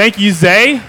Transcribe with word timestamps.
Thank 0.00 0.18
you, 0.18 0.32
Zay. 0.32 0.80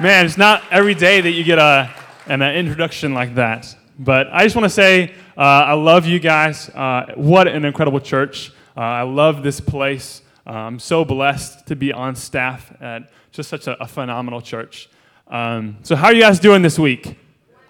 Man, 0.00 0.26
it's 0.26 0.36
not 0.36 0.60
every 0.72 0.96
day 0.96 1.20
that 1.20 1.30
you 1.30 1.44
get 1.44 1.60
a, 1.60 1.88
an 2.26 2.42
uh, 2.42 2.50
introduction 2.50 3.14
like 3.14 3.36
that. 3.36 3.72
But 3.96 4.26
I 4.32 4.42
just 4.42 4.56
want 4.56 4.64
to 4.64 4.70
say 4.70 5.14
uh, 5.38 5.40
I 5.40 5.74
love 5.74 6.04
you 6.04 6.18
guys. 6.18 6.68
Uh, 6.70 7.12
what 7.14 7.46
an 7.46 7.64
incredible 7.64 8.00
church. 8.00 8.50
Uh, 8.76 8.80
I 8.80 9.02
love 9.02 9.44
this 9.44 9.60
place. 9.60 10.20
Uh, 10.44 10.50
I'm 10.50 10.80
so 10.80 11.04
blessed 11.04 11.68
to 11.68 11.76
be 11.76 11.92
on 11.92 12.16
staff 12.16 12.72
at 12.80 13.12
just 13.30 13.48
such 13.48 13.68
a, 13.68 13.80
a 13.80 13.86
phenomenal 13.86 14.40
church. 14.40 14.88
Um, 15.28 15.76
so, 15.84 15.94
how 15.94 16.08
are 16.08 16.14
you 16.14 16.22
guys 16.22 16.40
doing 16.40 16.62
this 16.62 16.76
week? 16.76 17.06
You 17.06 17.14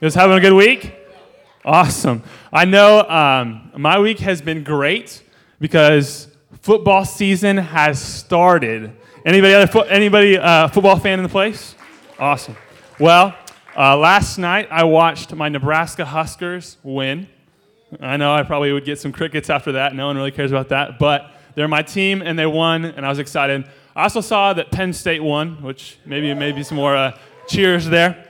guys 0.00 0.14
having 0.14 0.38
a 0.38 0.40
good 0.40 0.54
week? 0.54 0.94
Awesome. 1.62 2.22
I 2.50 2.64
know 2.64 3.06
um, 3.06 3.70
my 3.76 3.98
week 3.98 4.20
has 4.20 4.40
been 4.40 4.64
great 4.64 5.22
because 5.60 6.28
football 6.62 7.04
season 7.04 7.58
has 7.58 8.00
started. 8.00 8.96
Anybody 9.26 9.54
other 9.54 9.66
fo- 9.66 9.80
anybody 9.80 10.38
uh, 10.38 10.68
football 10.68 10.96
fan 11.00 11.18
in 11.18 11.24
the 11.24 11.28
place? 11.28 11.74
Awesome. 12.16 12.56
Well, 13.00 13.36
uh, 13.76 13.96
last 13.96 14.38
night 14.38 14.68
I 14.70 14.84
watched 14.84 15.34
my 15.34 15.48
Nebraska 15.48 16.04
Huskers 16.04 16.76
win. 16.84 17.26
I 17.98 18.18
know 18.18 18.32
I 18.32 18.44
probably 18.44 18.72
would 18.72 18.84
get 18.84 19.00
some 19.00 19.10
crickets 19.10 19.50
after 19.50 19.72
that. 19.72 19.96
No 19.96 20.06
one 20.06 20.16
really 20.16 20.30
cares 20.30 20.52
about 20.52 20.68
that, 20.68 21.00
but 21.00 21.32
they're 21.56 21.66
my 21.66 21.82
team 21.82 22.22
and 22.22 22.38
they 22.38 22.46
won, 22.46 22.84
and 22.84 23.04
I 23.04 23.08
was 23.08 23.18
excited. 23.18 23.68
I 23.96 24.04
also 24.04 24.20
saw 24.20 24.52
that 24.52 24.70
Penn 24.70 24.92
State 24.92 25.24
won, 25.24 25.60
which 25.60 25.98
maybe 26.06 26.32
maybe 26.32 26.62
some 26.62 26.76
more 26.76 26.94
uh, 26.94 27.18
cheers 27.48 27.84
there. 27.84 28.25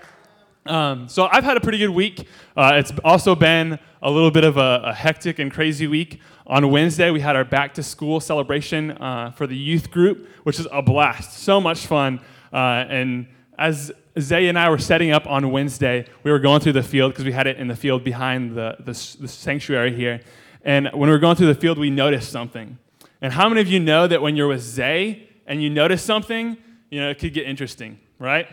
Um, 0.69 1.09
so 1.09 1.29
I've 1.31 1.45
had 1.45 1.57
a 1.57 1.61
pretty 1.61 1.79
good 1.79 1.91
week. 1.91 2.27
Uh, 2.57 2.73
it's 2.75 2.93
also 3.05 3.35
been 3.35 3.79
a 4.03 4.11
little 4.11 4.31
bit 4.31 4.45
of 4.45 4.57
a, 4.57 4.83
a, 4.85 4.95
hectic 4.95 5.39
and 5.39 5.53
crazy 5.53 5.87
week. 5.87 6.21
On 6.47 6.71
Wednesday, 6.71 7.11
we 7.11 7.21
had 7.21 7.37
our 7.37 7.45
back 7.45 7.75
to 7.75 7.83
school 7.83 8.21
celebration 8.21 8.93
uh, 8.93 9.31
for 9.31 9.47
the 9.47 9.57
youth 9.57 9.91
group, 9.91 10.29
which 10.45 10.59
is 10.59 10.67
a 10.73 10.83
blast. 10.83 11.39
So 11.39 11.61
much 11.61 11.87
fun. 11.87 12.21
Uh, 12.53 12.85
and 12.89 13.27
as 13.59 13.93
Zay 14.19 14.49
and 14.49 14.59
I 14.59 14.69
were 14.71 14.79
setting 14.79 15.13
up 15.13 15.27
on 15.27 15.51
Wednesday, 15.51 16.07
we 16.23 16.31
were 16.31 16.39
going 16.39 16.61
through 16.61 16.73
the 16.73 16.83
field 16.83 17.13
because 17.13 17.25
we 17.25 17.33
had 17.33 17.47
it 17.47 17.59
in 17.59 17.69
the 17.69 17.77
field 17.77 18.05
behind 18.05 18.57
the, 18.57 18.77
the, 18.81 19.17
the 19.21 19.29
sanctuary 19.29 19.95
here. 19.95 20.21
And 20.65 20.87
when 20.93 21.09
we 21.09 21.11
were 21.11 21.19
going 21.19 21.37
through 21.37 21.53
the 21.53 21.61
field, 21.61 21.79
we 21.79 21.91
noticed 21.91 22.31
something. 22.31 22.79
And 23.21 23.33
how 23.33 23.49
many 23.49 23.61
of 23.61 23.69
you 23.69 23.81
know 23.81 24.07
that 24.07 24.21
when 24.21 24.37
you're 24.37 24.49
with 24.49 24.63
Zay 24.63 25.29
and 25.47 25.63
you 25.63 25.71
notice 25.71 26.03
something, 26.03 26.57
you 26.91 27.01
know, 27.01 27.11
it 27.11 27.19
could 27.19 27.35
get 27.35 27.47
interesting, 27.47 27.99
right? 28.19 28.49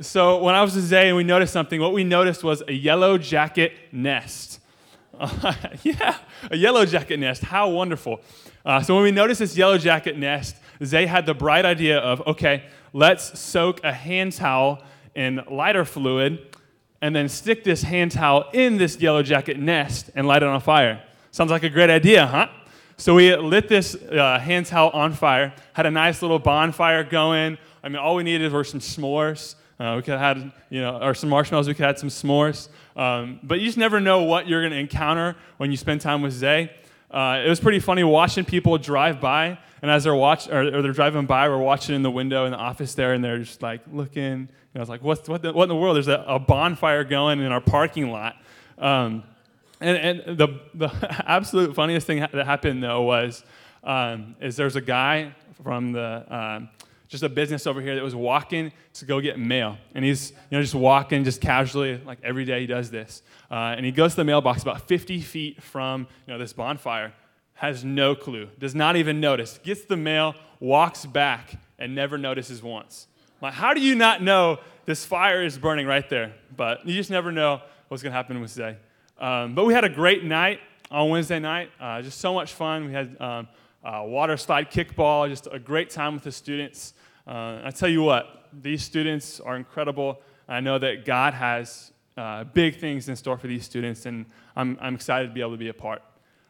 So 0.00 0.42
when 0.42 0.54
I 0.54 0.62
was 0.62 0.74
with 0.74 0.84
Zay 0.84 1.08
and 1.08 1.16
we 1.16 1.24
noticed 1.24 1.52
something, 1.52 1.78
what 1.78 1.92
we 1.92 2.04
noticed 2.04 2.42
was 2.42 2.62
a 2.66 2.72
yellow 2.72 3.18
jacket 3.18 3.72
nest. 3.92 4.60
Yeah, 5.82 6.16
a 6.50 6.56
yellow 6.56 6.86
jacket 6.86 7.18
nest. 7.18 7.42
How 7.42 7.68
wonderful. 7.68 8.22
Uh, 8.64 8.80
so 8.80 8.94
when 8.94 9.02
we 9.02 9.10
noticed 9.10 9.40
this 9.40 9.58
yellow 9.58 9.76
jacket 9.76 10.16
nest, 10.16 10.56
Zay 10.82 11.04
had 11.04 11.26
the 11.26 11.34
bright 11.34 11.66
idea 11.66 11.98
of, 11.98 12.26
okay, 12.26 12.64
let's 12.94 13.38
soak 13.38 13.84
a 13.84 13.92
hand 13.92 14.32
towel 14.32 14.82
in 15.14 15.42
lighter 15.50 15.84
fluid 15.84 16.56
and 17.02 17.14
then 17.14 17.28
stick 17.28 17.62
this 17.62 17.82
hand 17.82 18.12
towel 18.12 18.48
in 18.54 18.78
this 18.78 18.98
yellow 18.98 19.22
jacket 19.22 19.58
nest 19.58 20.10
and 20.14 20.26
light 20.26 20.42
it 20.42 20.48
on 20.48 20.60
fire. 20.62 21.02
Sounds 21.30 21.50
like 21.50 21.62
a 21.62 21.68
great 21.68 21.90
idea, 21.90 22.26
huh? 22.26 22.48
So 22.96 23.14
we 23.14 23.36
lit 23.36 23.68
this 23.68 23.94
uh, 23.94 24.38
hand 24.38 24.64
towel 24.64 24.90
on 24.90 25.12
fire, 25.12 25.52
had 25.74 25.84
a 25.84 25.90
nice 25.90 26.22
little 26.22 26.38
bonfire 26.38 27.04
going. 27.04 27.58
I 27.82 27.88
mean, 27.90 27.98
all 27.98 28.14
we 28.14 28.22
needed 28.22 28.50
were 28.50 28.64
some 28.64 28.80
s'mores. 28.80 29.56
Uh, 29.80 29.96
we 29.96 30.02
could 30.02 30.18
have 30.18 30.36
had, 30.36 30.52
you 30.68 30.82
know, 30.82 30.98
or 31.00 31.14
some 31.14 31.30
marshmallows. 31.30 31.66
We 31.66 31.72
could 31.72 31.86
have 31.86 31.96
had 31.96 31.98
some 31.98 32.10
s'mores. 32.10 32.68
Um, 32.96 33.40
but 33.42 33.60
you 33.60 33.66
just 33.66 33.78
never 33.78 33.98
know 33.98 34.24
what 34.24 34.46
you're 34.46 34.60
going 34.60 34.72
to 34.72 34.78
encounter 34.78 35.36
when 35.56 35.70
you 35.70 35.78
spend 35.78 36.02
time 36.02 36.20
with 36.20 36.34
Zay. 36.34 36.70
Uh, 37.10 37.42
it 37.44 37.48
was 37.48 37.60
pretty 37.60 37.80
funny 37.80 38.04
watching 38.04 38.44
people 38.44 38.76
drive 38.76 39.20
by, 39.20 39.58
and 39.80 39.90
as 39.90 40.04
they're 40.04 40.14
watch 40.14 40.48
or, 40.48 40.76
or, 40.76 40.82
they're 40.82 40.92
driving 40.92 41.24
by, 41.24 41.48
we're 41.48 41.56
watching 41.56 41.94
in 41.96 42.02
the 42.02 42.10
window 42.10 42.44
in 42.44 42.52
the 42.52 42.58
office 42.58 42.94
there, 42.94 43.14
and 43.14 43.24
they're 43.24 43.38
just 43.38 43.62
like 43.62 43.80
looking. 43.90 44.40
You 44.40 44.48
know, 44.74 44.82
it's 44.82 44.90
like, 44.90 45.02
what's, 45.02 45.28
what, 45.28 45.42
the, 45.42 45.52
what 45.52 45.64
in 45.64 45.68
the 45.70 45.76
world? 45.76 45.96
There's 45.96 46.08
a, 46.08 46.24
a 46.28 46.38
bonfire 46.38 47.02
going 47.02 47.40
in 47.40 47.50
our 47.50 47.60
parking 47.60 48.12
lot. 48.12 48.36
Um, 48.78 49.24
and, 49.80 49.96
and 49.96 50.38
the, 50.38 50.60
the 50.74 51.24
absolute 51.26 51.74
funniest 51.74 52.06
thing 52.06 52.20
that 52.20 52.34
happened 52.46 52.82
though 52.82 53.02
was 53.02 53.42
um, 53.82 54.36
is 54.40 54.56
there's 54.56 54.76
a 54.76 54.80
guy 54.80 55.34
from 55.64 55.92
the 55.92 56.24
um, 56.28 56.68
just 57.10 57.24
a 57.24 57.28
business 57.28 57.66
over 57.66 57.80
here 57.80 57.96
that 57.96 58.04
was 58.04 58.14
walking 58.14 58.72
to 58.94 59.04
go 59.04 59.20
get 59.20 59.38
mail. 59.38 59.76
And 59.94 60.04
he's, 60.04 60.30
you 60.30 60.56
know, 60.56 60.62
just 60.62 60.76
walking 60.76 61.24
just 61.24 61.40
casually, 61.40 62.00
like 62.06 62.18
every 62.22 62.44
day 62.44 62.60
he 62.60 62.66
does 62.66 62.88
this. 62.88 63.22
Uh, 63.50 63.74
and 63.76 63.84
he 63.84 63.90
goes 63.90 64.12
to 64.12 64.18
the 64.18 64.24
mailbox 64.24 64.62
about 64.62 64.86
50 64.86 65.20
feet 65.20 65.60
from, 65.60 66.06
you 66.26 66.32
know, 66.32 66.38
this 66.38 66.52
bonfire, 66.52 67.12
has 67.54 67.84
no 67.84 68.14
clue, 68.14 68.48
does 68.60 68.76
not 68.76 68.94
even 68.94 69.20
notice, 69.20 69.58
gets 69.64 69.84
the 69.84 69.96
mail, 69.96 70.36
walks 70.60 71.04
back, 71.04 71.54
and 71.80 71.96
never 71.96 72.16
notices 72.16 72.62
once. 72.62 73.08
Like, 73.42 73.54
how 73.54 73.74
do 73.74 73.80
you 73.80 73.96
not 73.96 74.22
know 74.22 74.60
this 74.84 75.04
fire 75.04 75.42
is 75.42 75.58
burning 75.58 75.86
right 75.86 76.08
there? 76.08 76.32
But 76.56 76.86
you 76.86 76.94
just 76.94 77.10
never 77.10 77.32
know 77.32 77.60
what's 77.88 78.04
going 78.04 78.12
to 78.12 78.16
happen 78.16 78.40
with 78.40 78.54
today. 78.54 78.76
Um, 79.18 79.56
but 79.56 79.64
we 79.64 79.74
had 79.74 79.84
a 79.84 79.88
great 79.88 80.22
night 80.22 80.60
on 80.92 81.10
Wednesday 81.10 81.40
night, 81.40 81.70
uh, 81.80 82.02
just 82.02 82.20
so 82.20 82.32
much 82.32 82.52
fun. 82.52 82.86
We 82.86 82.92
had 82.92 83.20
um, 83.20 83.48
uh, 83.84 84.02
water 84.04 84.36
slide 84.36 84.70
kickball, 84.70 85.28
just 85.28 85.48
a 85.50 85.58
great 85.58 85.90
time 85.90 86.14
with 86.14 86.22
the 86.22 86.32
students. 86.32 86.94
Uh, 87.26 87.60
I 87.64 87.70
tell 87.70 87.88
you 87.88 88.02
what, 88.02 88.48
these 88.52 88.82
students 88.82 89.40
are 89.40 89.56
incredible. 89.56 90.20
I 90.48 90.60
know 90.60 90.78
that 90.78 91.04
God 91.04 91.34
has 91.34 91.92
uh, 92.16 92.44
big 92.44 92.78
things 92.78 93.08
in 93.08 93.16
store 93.16 93.38
for 93.38 93.46
these 93.46 93.64
students, 93.64 94.06
and 94.06 94.26
I'm, 94.56 94.76
I'm 94.80 94.94
excited 94.94 95.28
to 95.28 95.34
be 95.34 95.40
able 95.40 95.52
to 95.52 95.56
be 95.56 95.68
a 95.68 95.74
part. 95.74 96.02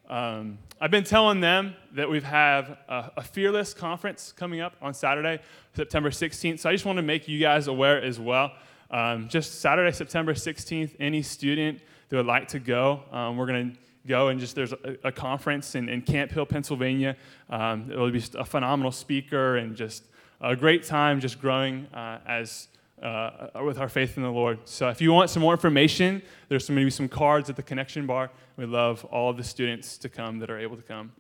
Um, 0.09 0.59
I've 0.81 0.91
been 0.91 1.05
telling 1.05 1.41
them 1.41 1.77
that 1.93 2.11
we 2.11 2.21
have 2.23 2.79
a, 2.89 3.13
a, 3.19 3.23
Fearless 3.23 3.73
conference 3.73 4.33
coming 4.33 4.61
up 4.61 4.75
on 4.83 4.93
Saturday, 4.93 5.41
September 5.77 6.11
16th. 6.11 6.59
So 6.59 6.69
I 6.69 6.73
just 6.73 6.85
want 6.85 6.97
to 6.97 7.03
make 7.03 7.29
you 7.29 7.39
guys 7.39 7.69
aware 7.69 8.03
as 8.03 8.19
well. 8.19 8.51
Um, 8.91 9.29
just 9.29 9.61
Saturday, 9.61 9.93
September 9.93 10.35
16th, 10.35 10.97
any 10.99 11.23
student 11.23 11.81
that 12.09 12.17
would 12.17 12.27
like 12.27 12.49
to 12.49 12.59
go, 12.59 13.05
um, 13.13 13.37
we're 13.37 13.47
going 13.47 13.71
to 13.71 13.79
go 14.09 14.29
and 14.29 14.41
just 14.41 14.57
there's 14.57 14.73
a, 14.73 14.97
a 15.05 15.13
conference 15.13 15.77
in, 15.77 15.89
in, 15.89 16.03
Camp 16.03 16.33
Hill, 16.33 16.47
Pennsylvania. 16.47 17.17
Um, 17.49 17.89
it 17.89 17.97
will 17.97 18.11
be 18.11 18.25
a 18.35 18.45
phenomenal 18.45 18.91
speaker 18.91 19.59
and 19.59 19.77
just 19.77 20.07
a 20.41 20.57
great 20.57 20.85
time 20.85 21.21
just 21.21 21.41
growing 21.41 21.87
uh, 21.95 22.19
as 22.27 22.69
uh, 23.03 23.49
with 23.65 23.79
our 23.79 23.89
faith 23.89 24.17
in 24.17 24.23
the 24.23 24.31
Lord. 24.31 24.59
So 24.65 24.89
if 24.89 25.01
you 25.01 25.13
want 25.13 25.31
some 25.31 25.43
more 25.43 25.53
information, 25.53 26.23
there's 26.49 26.69
maybe 26.69 26.91
some 26.91 27.09
cards 27.09 27.49
at 27.49 27.57
the 27.57 27.63
connection 27.63 28.07
bar. 28.07 28.31
We 28.57 28.67
love 28.67 29.05
all 29.07 29.31
of 29.31 29.37
the 29.37 29.45
students 29.45 29.97
to 29.99 30.09
come 30.09 30.39
that 30.41 30.51
are 30.51 30.59
able 30.59 30.77
to 30.77 30.83
come. 30.83 31.13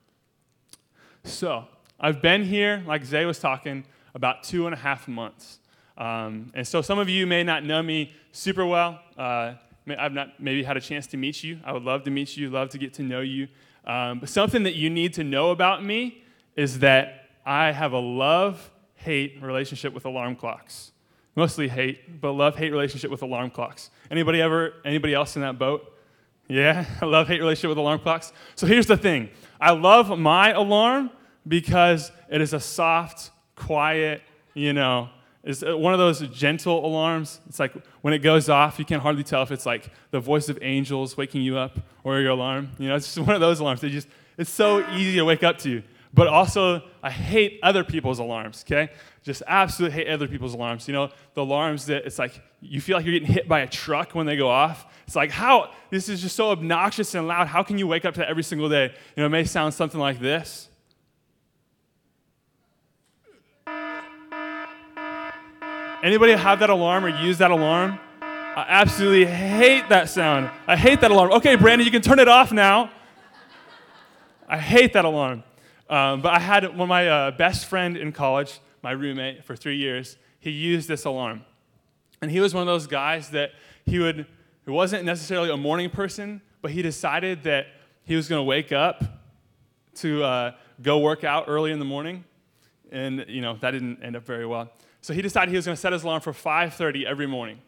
So 1.24 1.66
I've 1.98 2.20
been 2.20 2.44
here, 2.44 2.82
like 2.86 3.04
Zay 3.04 3.24
was 3.24 3.38
talking, 3.38 3.84
about 4.14 4.42
two 4.42 4.66
and 4.66 4.74
a 4.74 4.78
half 4.78 5.06
months. 5.06 5.58
Um, 5.96 6.50
and 6.54 6.66
so 6.66 6.82
some 6.82 6.98
of 6.98 7.08
you 7.08 7.26
may 7.26 7.44
not 7.44 7.64
know 7.64 7.82
me 7.82 8.12
super 8.32 8.66
well. 8.66 9.00
Uh, 9.16 9.54
I've 9.98 10.12
not 10.12 10.40
maybe 10.40 10.62
had 10.62 10.76
a 10.76 10.80
chance 10.80 11.06
to 11.08 11.16
meet 11.16 11.42
you. 11.42 11.60
I 11.64 11.72
would 11.72 11.82
love 11.82 12.04
to 12.04 12.10
meet 12.10 12.36
you, 12.36 12.50
love 12.50 12.70
to 12.70 12.78
get 12.78 12.94
to 12.94 13.02
know 13.02 13.20
you. 13.20 13.48
Um, 13.84 14.20
but 14.20 14.28
something 14.28 14.62
that 14.64 14.74
you 14.74 14.90
need 14.90 15.14
to 15.14 15.24
know 15.24 15.50
about 15.50 15.84
me 15.84 16.22
is 16.56 16.80
that 16.80 17.28
I 17.44 17.72
have 17.72 17.92
a 17.92 17.98
love 17.98 18.70
hate 19.00 19.38
relationship 19.40 19.92
with 19.92 20.04
alarm 20.04 20.36
clocks. 20.36 20.92
Mostly 21.36 21.68
hate, 21.68 22.20
but 22.20 22.32
love 22.32 22.56
hate 22.56 22.70
relationship 22.70 23.10
with 23.10 23.22
alarm 23.22 23.50
clocks. 23.50 23.90
Anybody 24.10 24.40
ever, 24.40 24.74
anybody 24.84 25.14
else 25.14 25.36
in 25.36 25.42
that 25.42 25.58
boat? 25.58 25.96
Yeah, 26.48 26.84
I 27.00 27.04
love 27.06 27.28
hate 27.28 27.40
relationship 27.40 27.70
with 27.70 27.78
alarm 27.78 28.00
clocks. 28.00 28.32
So 28.56 28.66
here's 28.66 28.86
the 28.86 28.96
thing 28.96 29.30
I 29.60 29.70
love 29.72 30.18
my 30.18 30.50
alarm 30.50 31.10
because 31.46 32.12
it 32.28 32.40
is 32.40 32.52
a 32.52 32.60
soft, 32.60 33.30
quiet, 33.54 34.22
you 34.54 34.72
know, 34.72 35.08
it's 35.42 35.62
uh, 35.62 35.76
one 35.76 35.94
of 35.94 35.98
those 35.98 36.20
gentle 36.28 36.84
alarms. 36.84 37.40
It's 37.48 37.58
like 37.58 37.72
when 38.02 38.12
it 38.12 38.18
goes 38.18 38.48
off, 38.48 38.78
you 38.78 38.84
can 38.84 39.00
hardly 39.00 39.22
tell 39.22 39.42
if 39.42 39.50
it's 39.50 39.64
like 39.64 39.90
the 40.10 40.20
voice 40.20 40.48
of 40.48 40.58
angels 40.60 41.16
waking 41.16 41.42
you 41.42 41.56
up 41.56 41.78
or 42.04 42.20
your 42.20 42.32
alarm. 42.32 42.70
You 42.78 42.88
know, 42.88 42.96
it's 42.96 43.14
just 43.14 43.26
one 43.26 43.34
of 43.34 43.40
those 43.40 43.60
alarms. 43.60 43.80
They 43.80 43.88
just, 43.88 44.08
it's 44.36 44.50
so 44.50 44.86
easy 44.90 45.14
to 45.16 45.24
wake 45.24 45.42
up 45.42 45.58
to 45.58 45.82
but 46.12 46.26
also 46.26 46.82
I 47.02 47.10
hate 47.10 47.60
other 47.62 47.84
people's 47.84 48.18
alarms, 48.18 48.64
okay? 48.66 48.90
Just 49.22 49.42
absolutely 49.46 49.98
hate 49.98 50.08
other 50.08 50.26
people's 50.26 50.54
alarms. 50.54 50.88
You 50.88 50.94
know, 50.94 51.10
the 51.34 51.42
alarms 51.42 51.86
that 51.86 52.04
it's 52.04 52.18
like 52.18 52.40
you 52.60 52.80
feel 52.80 52.96
like 52.96 53.06
you're 53.06 53.18
getting 53.18 53.32
hit 53.32 53.48
by 53.48 53.60
a 53.60 53.66
truck 53.66 54.14
when 54.14 54.26
they 54.26 54.36
go 54.36 54.48
off. 54.48 54.86
It's 55.06 55.16
like, 55.16 55.30
how, 55.30 55.70
this 55.90 56.08
is 56.08 56.20
just 56.20 56.36
so 56.36 56.50
obnoxious 56.50 57.14
and 57.14 57.26
loud. 57.26 57.46
How 57.48 57.62
can 57.62 57.78
you 57.78 57.86
wake 57.86 58.04
up 58.04 58.14
to 58.14 58.20
that 58.20 58.28
every 58.28 58.42
single 58.42 58.68
day? 58.68 58.92
You 59.16 59.20
know, 59.22 59.26
it 59.26 59.30
may 59.30 59.44
sound 59.44 59.74
something 59.74 60.00
like 60.00 60.20
this. 60.20 60.68
Anybody 66.02 66.32
have 66.32 66.60
that 66.60 66.70
alarm 66.70 67.04
or 67.04 67.08
use 67.08 67.38
that 67.38 67.50
alarm? 67.50 67.98
I 68.22 68.64
absolutely 68.68 69.26
hate 69.26 69.88
that 69.90 70.08
sound. 70.08 70.50
I 70.66 70.76
hate 70.76 71.00
that 71.02 71.10
alarm. 71.10 71.32
Okay, 71.32 71.56
Brandon, 71.56 71.84
you 71.84 71.90
can 71.92 72.02
turn 72.02 72.18
it 72.18 72.28
off 72.28 72.52
now. 72.52 72.90
I 74.48 74.58
hate 74.58 74.94
that 74.94 75.04
alarm. 75.04 75.44
Um, 75.90 76.22
but 76.22 76.32
I 76.32 76.38
had 76.38 76.64
one 76.68 76.82
of 76.82 76.88
my 76.88 77.08
uh, 77.08 77.30
best 77.32 77.66
friend 77.66 77.96
in 77.96 78.12
college, 78.12 78.60
my 78.80 78.92
roommate 78.92 79.44
for 79.44 79.56
three 79.56 79.76
years, 79.76 80.16
he 80.38 80.50
used 80.50 80.88
this 80.88 81.04
alarm. 81.04 81.44
And 82.22 82.30
he 82.30 82.38
was 82.38 82.54
one 82.54 82.62
of 82.62 82.66
those 82.68 82.86
guys 82.86 83.30
that 83.30 83.50
he 83.84 83.98
would, 83.98 84.24
he 84.64 84.70
wasn't 84.70 85.04
necessarily 85.04 85.50
a 85.50 85.56
morning 85.56 85.90
person, 85.90 86.42
but 86.62 86.70
he 86.70 86.80
decided 86.80 87.42
that 87.42 87.66
he 88.04 88.14
was 88.14 88.28
going 88.28 88.38
to 88.38 88.44
wake 88.44 88.70
up 88.70 89.02
to 89.96 90.22
uh, 90.22 90.52
go 90.80 90.98
work 90.98 91.24
out 91.24 91.46
early 91.48 91.72
in 91.72 91.80
the 91.80 91.84
morning. 91.84 92.24
And, 92.92 93.24
you 93.28 93.40
know, 93.40 93.56
that 93.60 93.72
didn't 93.72 94.02
end 94.02 94.14
up 94.14 94.24
very 94.24 94.46
well. 94.46 94.70
So 95.00 95.12
he 95.12 95.22
decided 95.22 95.50
he 95.50 95.56
was 95.56 95.64
going 95.64 95.76
to 95.76 95.80
set 95.80 95.92
his 95.92 96.04
alarm 96.04 96.20
for 96.20 96.32
5:30 96.32 97.04
every 97.04 97.26
morning. 97.26 97.58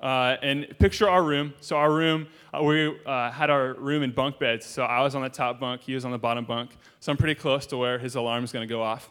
Uh, 0.00 0.36
and 0.42 0.66
picture 0.78 1.08
our 1.08 1.22
room. 1.22 1.52
So 1.60 1.76
our 1.76 1.92
room, 1.92 2.28
uh, 2.54 2.62
we 2.62 2.96
uh, 3.04 3.32
had 3.32 3.50
our 3.50 3.74
room 3.74 4.04
in 4.04 4.12
bunk 4.12 4.38
beds. 4.38 4.64
So 4.64 4.84
I 4.84 5.00
was 5.02 5.16
on 5.16 5.22
the 5.22 5.28
top 5.28 5.58
bunk, 5.58 5.80
he 5.80 5.94
was 5.94 6.04
on 6.04 6.12
the 6.12 6.18
bottom 6.18 6.44
bunk. 6.44 6.76
So 7.00 7.10
I'm 7.10 7.18
pretty 7.18 7.34
close 7.34 7.66
to 7.66 7.76
where 7.76 7.98
his 7.98 8.14
alarm 8.14 8.44
is 8.44 8.52
going 8.52 8.66
to 8.66 8.72
go 8.72 8.80
off. 8.80 9.10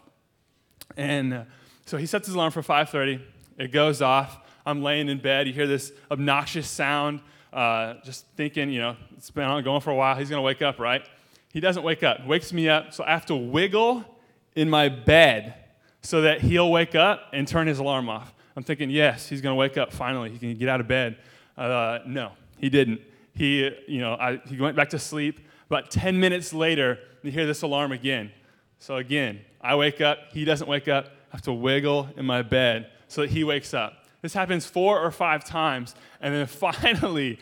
And 0.96 1.34
uh, 1.34 1.44
so 1.84 1.98
he 1.98 2.06
sets 2.06 2.26
his 2.26 2.34
alarm 2.34 2.52
for 2.52 2.62
5:30. 2.62 3.20
It 3.58 3.72
goes 3.72 4.00
off. 4.00 4.38
I'm 4.64 4.82
laying 4.82 5.08
in 5.08 5.18
bed. 5.18 5.46
You 5.46 5.52
hear 5.52 5.66
this 5.66 5.92
obnoxious 6.10 6.68
sound. 6.68 7.20
Uh, 7.52 7.94
just 8.04 8.26
thinking, 8.36 8.70
you 8.70 8.80
know, 8.80 8.96
it's 9.16 9.30
been 9.30 9.44
on 9.44 9.62
going 9.64 9.80
for 9.80 9.90
a 9.90 9.94
while. 9.94 10.14
He's 10.16 10.28
going 10.28 10.38
to 10.38 10.44
wake 10.44 10.62
up, 10.62 10.78
right? 10.78 11.02
He 11.52 11.60
doesn't 11.60 11.82
wake 11.82 12.02
up. 12.02 12.26
Wakes 12.26 12.52
me 12.52 12.68
up. 12.68 12.92
So 12.92 13.04
I 13.04 13.10
have 13.10 13.26
to 13.26 13.36
wiggle 13.36 14.04
in 14.54 14.68
my 14.68 14.88
bed 14.88 15.54
so 16.02 16.22
that 16.22 16.40
he'll 16.40 16.70
wake 16.70 16.94
up 16.94 17.30
and 17.32 17.48
turn 17.48 17.66
his 17.66 17.78
alarm 17.78 18.08
off. 18.08 18.34
I'm 18.58 18.64
thinking, 18.64 18.90
yes, 18.90 19.28
he's 19.28 19.40
going 19.40 19.52
to 19.52 19.56
wake 19.56 19.78
up 19.78 19.92
finally. 19.92 20.30
He 20.30 20.36
can 20.36 20.52
get 20.56 20.68
out 20.68 20.80
of 20.80 20.88
bed. 20.88 21.16
Uh, 21.56 22.00
no, 22.04 22.32
he 22.58 22.68
didn't. 22.68 23.00
He, 23.32 23.70
you 23.86 24.00
know, 24.00 24.14
I, 24.14 24.40
he 24.48 24.60
went 24.60 24.74
back 24.74 24.90
to 24.90 24.98
sleep. 24.98 25.38
About 25.70 25.92
10 25.92 26.18
minutes 26.18 26.52
later, 26.52 26.98
you 27.22 27.30
hear 27.30 27.46
this 27.46 27.62
alarm 27.62 27.92
again. 27.92 28.32
So 28.80 28.96
again, 28.96 29.42
I 29.60 29.76
wake 29.76 30.00
up. 30.00 30.32
He 30.32 30.44
doesn't 30.44 30.66
wake 30.66 30.88
up. 30.88 31.06
I 31.32 31.36
have 31.36 31.42
to 31.42 31.52
wiggle 31.52 32.08
in 32.16 32.26
my 32.26 32.42
bed 32.42 32.90
so 33.06 33.20
that 33.20 33.30
he 33.30 33.44
wakes 33.44 33.74
up. 33.74 34.06
This 34.22 34.34
happens 34.34 34.66
four 34.66 34.98
or 34.98 35.12
five 35.12 35.44
times. 35.44 35.94
And 36.20 36.34
then 36.34 36.46
finally, 36.48 37.38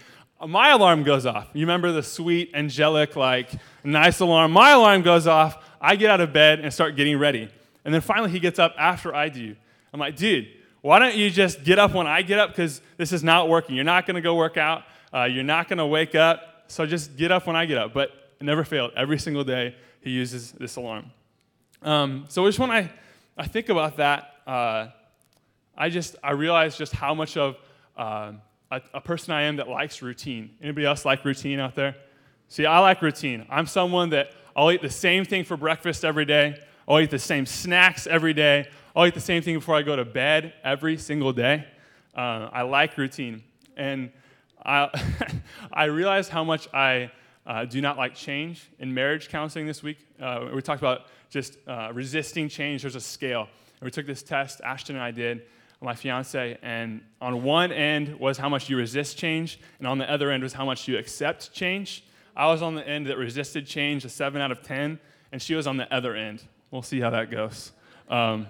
my 0.46 0.68
alarm 0.68 1.02
goes 1.02 1.24
off. 1.24 1.48
You 1.54 1.62
remember 1.62 1.92
the 1.92 2.02
sweet, 2.02 2.50
angelic, 2.52 3.16
like, 3.16 3.52
nice 3.82 4.20
alarm? 4.20 4.52
My 4.52 4.72
alarm 4.72 5.00
goes 5.00 5.26
off. 5.26 5.64
I 5.80 5.96
get 5.96 6.10
out 6.10 6.20
of 6.20 6.34
bed 6.34 6.60
and 6.60 6.74
start 6.74 6.94
getting 6.94 7.18
ready. 7.18 7.48
And 7.86 7.94
then 7.94 8.02
finally, 8.02 8.28
he 8.28 8.38
gets 8.38 8.58
up 8.58 8.74
after 8.76 9.14
I 9.14 9.30
do. 9.30 9.56
I'm 9.94 10.00
like, 10.00 10.16
dude, 10.16 10.48
why 10.86 11.00
don't 11.00 11.16
you 11.16 11.30
just 11.30 11.64
get 11.64 11.80
up 11.80 11.94
when 11.94 12.06
I 12.06 12.22
get 12.22 12.38
up? 12.38 12.50
Because 12.50 12.80
this 12.96 13.12
is 13.12 13.24
not 13.24 13.48
working. 13.48 13.74
You're 13.74 13.84
not 13.84 14.06
going 14.06 14.14
to 14.14 14.20
go 14.20 14.36
work 14.36 14.56
out. 14.56 14.84
Uh, 15.12 15.24
you're 15.24 15.42
not 15.42 15.68
going 15.68 15.78
to 15.78 15.86
wake 15.86 16.14
up. 16.14 16.62
So 16.68 16.86
just 16.86 17.16
get 17.16 17.32
up 17.32 17.48
when 17.48 17.56
I 17.56 17.66
get 17.66 17.76
up. 17.76 17.92
But 17.92 18.10
it 18.38 18.44
never 18.44 18.62
failed. 18.62 18.92
Every 18.96 19.18
single 19.18 19.42
day, 19.42 19.74
he 20.00 20.10
uses 20.10 20.52
this 20.52 20.76
alarm. 20.76 21.10
Um, 21.82 22.26
so 22.28 22.46
just 22.46 22.60
when 22.60 22.70
I, 22.70 22.88
I 23.36 23.48
think 23.48 23.68
about 23.68 23.96
that, 23.96 24.34
uh, 24.46 24.90
I 25.76 25.90
just 25.90 26.14
I 26.22 26.30
realize 26.30 26.78
just 26.78 26.92
how 26.92 27.14
much 27.14 27.36
of 27.36 27.56
uh, 27.96 28.34
a, 28.70 28.80
a 28.94 29.00
person 29.00 29.32
I 29.32 29.42
am 29.42 29.56
that 29.56 29.68
likes 29.68 30.02
routine. 30.02 30.52
Anybody 30.62 30.86
else 30.86 31.04
like 31.04 31.24
routine 31.24 31.58
out 31.58 31.74
there? 31.74 31.96
See, 32.46 32.64
I 32.64 32.78
like 32.78 33.02
routine. 33.02 33.44
I'm 33.50 33.66
someone 33.66 34.10
that 34.10 34.30
I'll 34.54 34.70
eat 34.70 34.82
the 34.82 34.90
same 34.90 35.24
thing 35.24 35.42
for 35.42 35.56
breakfast 35.56 36.04
every 36.04 36.26
day. 36.26 36.60
I'll 36.88 37.00
eat 37.00 37.10
the 37.10 37.18
same 37.18 37.44
snacks 37.44 38.06
every 38.06 38.34
day. 38.34 38.68
I'll 38.96 39.06
eat 39.06 39.12
the 39.12 39.20
same 39.20 39.42
thing 39.42 39.56
before 39.56 39.74
I 39.74 39.82
go 39.82 39.94
to 39.94 40.06
bed 40.06 40.54
every 40.64 40.96
single 40.96 41.30
day. 41.30 41.66
Uh, 42.14 42.48
I 42.50 42.62
like 42.62 42.96
routine. 42.96 43.44
And 43.76 44.10
I, 44.64 44.88
I 45.72 45.84
realized 45.84 46.30
how 46.30 46.44
much 46.44 46.66
I 46.72 47.10
uh, 47.46 47.66
do 47.66 47.82
not 47.82 47.98
like 47.98 48.14
change 48.14 48.70
in 48.78 48.94
marriage 48.94 49.28
counseling 49.28 49.66
this 49.66 49.82
week. 49.82 49.98
Uh, 50.18 50.48
we 50.54 50.62
talked 50.62 50.80
about 50.80 51.08
just 51.28 51.58
uh, 51.68 51.90
resisting 51.92 52.48
change. 52.48 52.80
There's 52.80 52.94
a 52.94 53.00
scale. 53.02 53.48
And 53.80 53.84
we 53.84 53.90
took 53.90 54.06
this 54.06 54.22
test, 54.22 54.62
Ashton 54.64 54.96
and 54.96 55.02
I 55.02 55.10
did, 55.10 55.42
my 55.82 55.94
fiance, 55.94 56.56
and 56.62 57.02
on 57.20 57.42
one 57.42 57.72
end 57.72 58.18
was 58.18 58.38
how 58.38 58.48
much 58.48 58.70
you 58.70 58.78
resist 58.78 59.18
change, 59.18 59.60
and 59.78 59.86
on 59.86 59.98
the 59.98 60.10
other 60.10 60.30
end 60.30 60.42
was 60.42 60.54
how 60.54 60.64
much 60.64 60.88
you 60.88 60.96
accept 60.96 61.52
change. 61.52 62.02
I 62.34 62.46
was 62.46 62.62
on 62.62 62.74
the 62.74 62.88
end 62.88 63.08
that 63.08 63.18
resisted 63.18 63.66
change, 63.66 64.06
a 64.06 64.08
7 64.08 64.40
out 64.40 64.50
of 64.50 64.62
10, 64.62 64.98
and 65.32 65.42
she 65.42 65.54
was 65.54 65.66
on 65.66 65.76
the 65.76 65.94
other 65.94 66.16
end. 66.16 66.42
We'll 66.70 66.80
see 66.80 66.98
how 66.98 67.10
that 67.10 67.30
goes. 67.30 67.72
Um, 68.08 68.46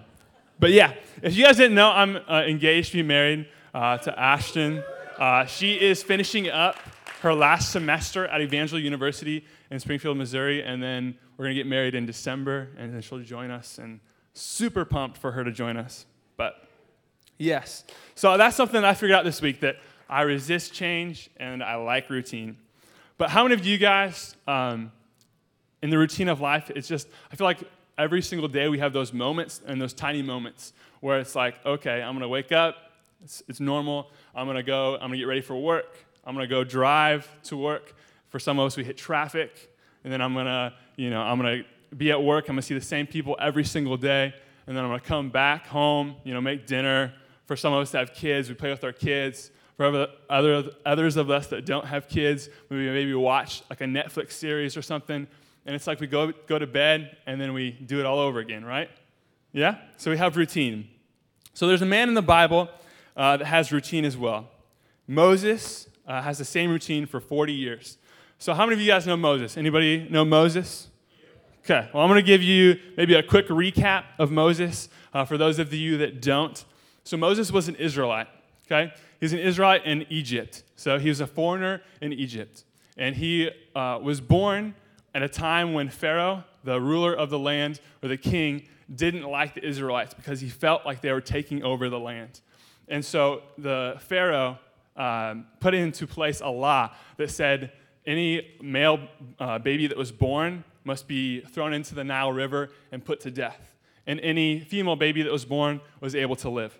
but 0.58 0.72
yeah, 0.72 0.94
if 1.22 1.36
you 1.36 1.44
guys 1.44 1.56
didn't 1.56 1.74
know, 1.74 1.90
I'm 1.90 2.16
uh, 2.16 2.44
engaged 2.46 2.90
to 2.92 2.98
be 2.98 3.02
married 3.02 3.48
uh, 3.74 3.98
to 3.98 4.18
Ashton. 4.18 4.82
Uh, 5.18 5.44
she 5.46 5.74
is 5.74 6.02
finishing 6.02 6.48
up 6.48 6.76
her 7.20 7.34
last 7.34 7.72
semester 7.72 8.26
at 8.26 8.40
Evangel 8.40 8.78
University 8.78 9.44
in 9.70 9.80
Springfield, 9.80 10.16
Missouri, 10.16 10.62
and 10.62 10.82
then 10.82 11.16
we're 11.36 11.48
to 11.48 11.54
get 11.54 11.66
married 11.66 11.94
in 11.94 12.06
December, 12.06 12.68
and 12.78 12.94
then 12.94 13.00
she'll 13.00 13.20
join 13.20 13.50
us, 13.50 13.78
and 13.78 14.00
super 14.32 14.84
pumped 14.84 15.18
for 15.18 15.32
her 15.32 15.44
to 15.44 15.50
join 15.50 15.76
us. 15.76 16.06
But 16.36 16.62
yes, 17.38 17.84
so 18.14 18.36
that's 18.36 18.56
something 18.56 18.84
I 18.84 18.94
figured 18.94 19.12
out 19.12 19.24
this 19.24 19.40
week 19.40 19.60
that 19.60 19.76
I 20.08 20.22
resist 20.22 20.72
change 20.72 21.30
and 21.36 21.62
I 21.62 21.76
like 21.76 22.10
routine. 22.10 22.58
But 23.18 23.30
how 23.30 23.42
many 23.42 23.54
of 23.54 23.64
you 23.64 23.78
guys, 23.78 24.36
um, 24.46 24.92
in 25.82 25.90
the 25.90 25.98
routine 25.98 26.28
of 26.28 26.40
life, 26.40 26.70
it's 26.74 26.86
just, 26.86 27.08
I 27.32 27.36
feel 27.36 27.46
like 27.46 27.60
every 27.98 28.22
single 28.22 28.48
day 28.48 28.68
we 28.68 28.78
have 28.78 28.92
those 28.92 29.12
moments 29.12 29.60
and 29.66 29.80
those 29.80 29.92
tiny 29.92 30.22
moments 30.22 30.72
where 31.00 31.18
it's 31.18 31.34
like, 31.34 31.64
okay, 31.64 32.02
I'm 32.02 32.18
to 32.18 32.28
wake 32.28 32.52
up. 32.52 32.76
It's, 33.22 33.42
it's 33.48 33.60
normal. 33.60 34.10
I'm 34.34 34.52
to 34.52 34.62
go. 34.62 34.98
I'm 35.00 35.10
to 35.10 35.16
get 35.16 35.26
ready 35.26 35.40
for 35.40 35.56
work. 35.56 35.96
I'm 36.24 36.36
to 36.36 36.46
go 36.46 36.64
drive 36.64 37.28
to 37.44 37.56
work. 37.56 37.94
For 38.28 38.38
some 38.38 38.58
of 38.58 38.66
us, 38.66 38.76
we 38.76 38.84
hit 38.84 38.96
traffic. 38.96 39.72
And 40.04 40.12
then 40.12 40.20
I'm 40.20 40.34
to, 40.34 40.74
you 40.96 41.10
know, 41.10 41.22
I'm 41.22 41.40
to 41.40 41.64
be 41.96 42.10
at 42.10 42.22
work. 42.22 42.48
I'm 42.48 42.56
to 42.56 42.62
see 42.62 42.74
the 42.74 42.80
same 42.80 43.06
people 43.06 43.36
every 43.40 43.64
single 43.64 43.96
day. 43.96 44.34
And 44.66 44.76
then 44.76 44.84
I'm 44.84 44.92
to 44.98 45.04
come 45.04 45.30
back 45.30 45.66
home, 45.66 46.16
you 46.24 46.34
know, 46.34 46.40
make 46.40 46.66
dinner. 46.66 47.14
For 47.46 47.56
some 47.56 47.72
of 47.72 47.80
us 47.80 47.92
that 47.92 47.98
have 48.00 48.14
kids, 48.14 48.48
we 48.48 48.54
play 48.56 48.70
with 48.70 48.84
our 48.84 48.92
kids. 48.92 49.50
For 49.76 50.08
other, 50.28 50.64
others 50.84 51.16
of 51.16 51.30
us 51.30 51.46
that 51.48 51.64
don't 51.64 51.86
have 51.86 52.08
kids, 52.08 52.48
we 52.68 52.76
maybe 52.76 53.14
watch 53.14 53.62
like 53.70 53.80
a 53.80 53.84
Netflix 53.84 54.32
series 54.32 54.76
or 54.76 54.82
something 54.82 55.26
and 55.66 55.74
it's 55.74 55.86
like 55.86 56.00
we 56.00 56.06
go, 56.06 56.32
go 56.46 56.58
to 56.58 56.66
bed 56.66 57.16
and 57.26 57.40
then 57.40 57.52
we 57.52 57.72
do 57.72 57.98
it 58.00 58.06
all 58.06 58.18
over 58.18 58.38
again, 58.38 58.64
right? 58.64 58.88
Yeah? 59.52 59.78
So 59.96 60.10
we 60.10 60.16
have 60.16 60.36
routine. 60.36 60.88
So 61.54 61.66
there's 61.66 61.82
a 61.82 61.86
man 61.86 62.08
in 62.08 62.14
the 62.14 62.22
Bible 62.22 62.68
uh, 63.16 63.38
that 63.38 63.46
has 63.46 63.72
routine 63.72 64.04
as 64.04 64.16
well. 64.16 64.48
Moses 65.06 65.88
uh, 66.06 66.22
has 66.22 66.38
the 66.38 66.44
same 66.44 66.70
routine 66.70 67.06
for 67.06 67.20
40 67.20 67.52
years. 67.52 67.98
So 68.38 68.54
how 68.54 68.64
many 68.64 68.74
of 68.74 68.80
you 68.80 68.86
guys 68.86 69.06
know 69.06 69.16
Moses? 69.16 69.56
Anybody 69.56 70.06
know 70.08 70.24
Moses? 70.24 70.88
Okay, 71.64 71.88
well, 71.92 72.02
I'm 72.02 72.08
going 72.08 72.20
to 72.20 72.26
give 72.26 72.42
you 72.42 72.78
maybe 72.96 73.14
a 73.14 73.22
quick 73.22 73.48
recap 73.48 74.04
of 74.18 74.30
Moses 74.30 74.88
uh, 75.12 75.24
for 75.24 75.36
those 75.36 75.58
of 75.58 75.72
you 75.74 75.98
that 75.98 76.22
don't. 76.22 76.64
So 77.02 77.16
Moses 77.16 77.50
was 77.50 77.66
an 77.66 77.74
Israelite, 77.76 78.28
okay? 78.66 78.92
He's 79.18 79.32
an 79.32 79.40
Israelite 79.40 79.84
in 79.84 80.06
Egypt. 80.10 80.62
So 80.76 80.98
he 80.98 81.08
was 81.08 81.20
a 81.20 81.26
foreigner 81.26 81.82
in 82.00 82.12
Egypt. 82.12 82.64
And 82.96 83.16
he 83.16 83.50
uh, 83.74 83.98
was 84.00 84.20
born 84.20 84.74
at 85.16 85.22
a 85.22 85.28
time 85.30 85.72
when 85.72 85.88
Pharaoh, 85.88 86.44
the 86.62 86.78
ruler 86.78 87.14
of 87.14 87.30
the 87.30 87.38
land, 87.38 87.80
or 88.02 88.08
the 88.10 88.18
king, 88.18 88.68
didn't 88.94 89.22
like 89.22 89.54
the 89.54 89.66
Israelites 89.66 90.12
because 90.12 90.42
he 90.42 90.50
felt 90.50 90.84
like 90.84 91.00
they 91.00 91.10
were 91.10 91.22
taking 91.22 91.62
over 91.62 91.88
the 91.88 91.98
land. 91.98 92.42
And 92.86 93.02
so 93.02 93.42
the 93.56 93.96
Pharaoh 93.98 94.58
um, 94.94 95.46
put 95.58 95.72
into 95.72 96.06
place 96.06 96.42
a 96.42 96.50
law 96.50 96.94
that 97.16 97.30
said 97.30 97.72
any 98.04 98.58
male 98.60 99.08
uh, 99.38 99.58
baby 99.58 99.86
that 99.86 99.96
was 99.96 100.12
born 100.12 100.64
must 100.84 101.08
be 101.08 101.40
thrown 101.40 101.72
into 101.72 101.94
the 101.94 102.04
Nile 102.04 102.30
River 102.30 102.68
and 102.92 103.02
put 103.02 103.20
to 103.20 103.30
death. 103.30 103.74
And 104.06 104.20
any 104.20 104.60
female 104.60 104.96
baby 104.96 105.22
that 105.22 105.32
was 105.32 105.46
born 105.46 105.80
was 105.98 106.14
able 106.14 106.36
to 106.36 106.50
live. 106.50 106.78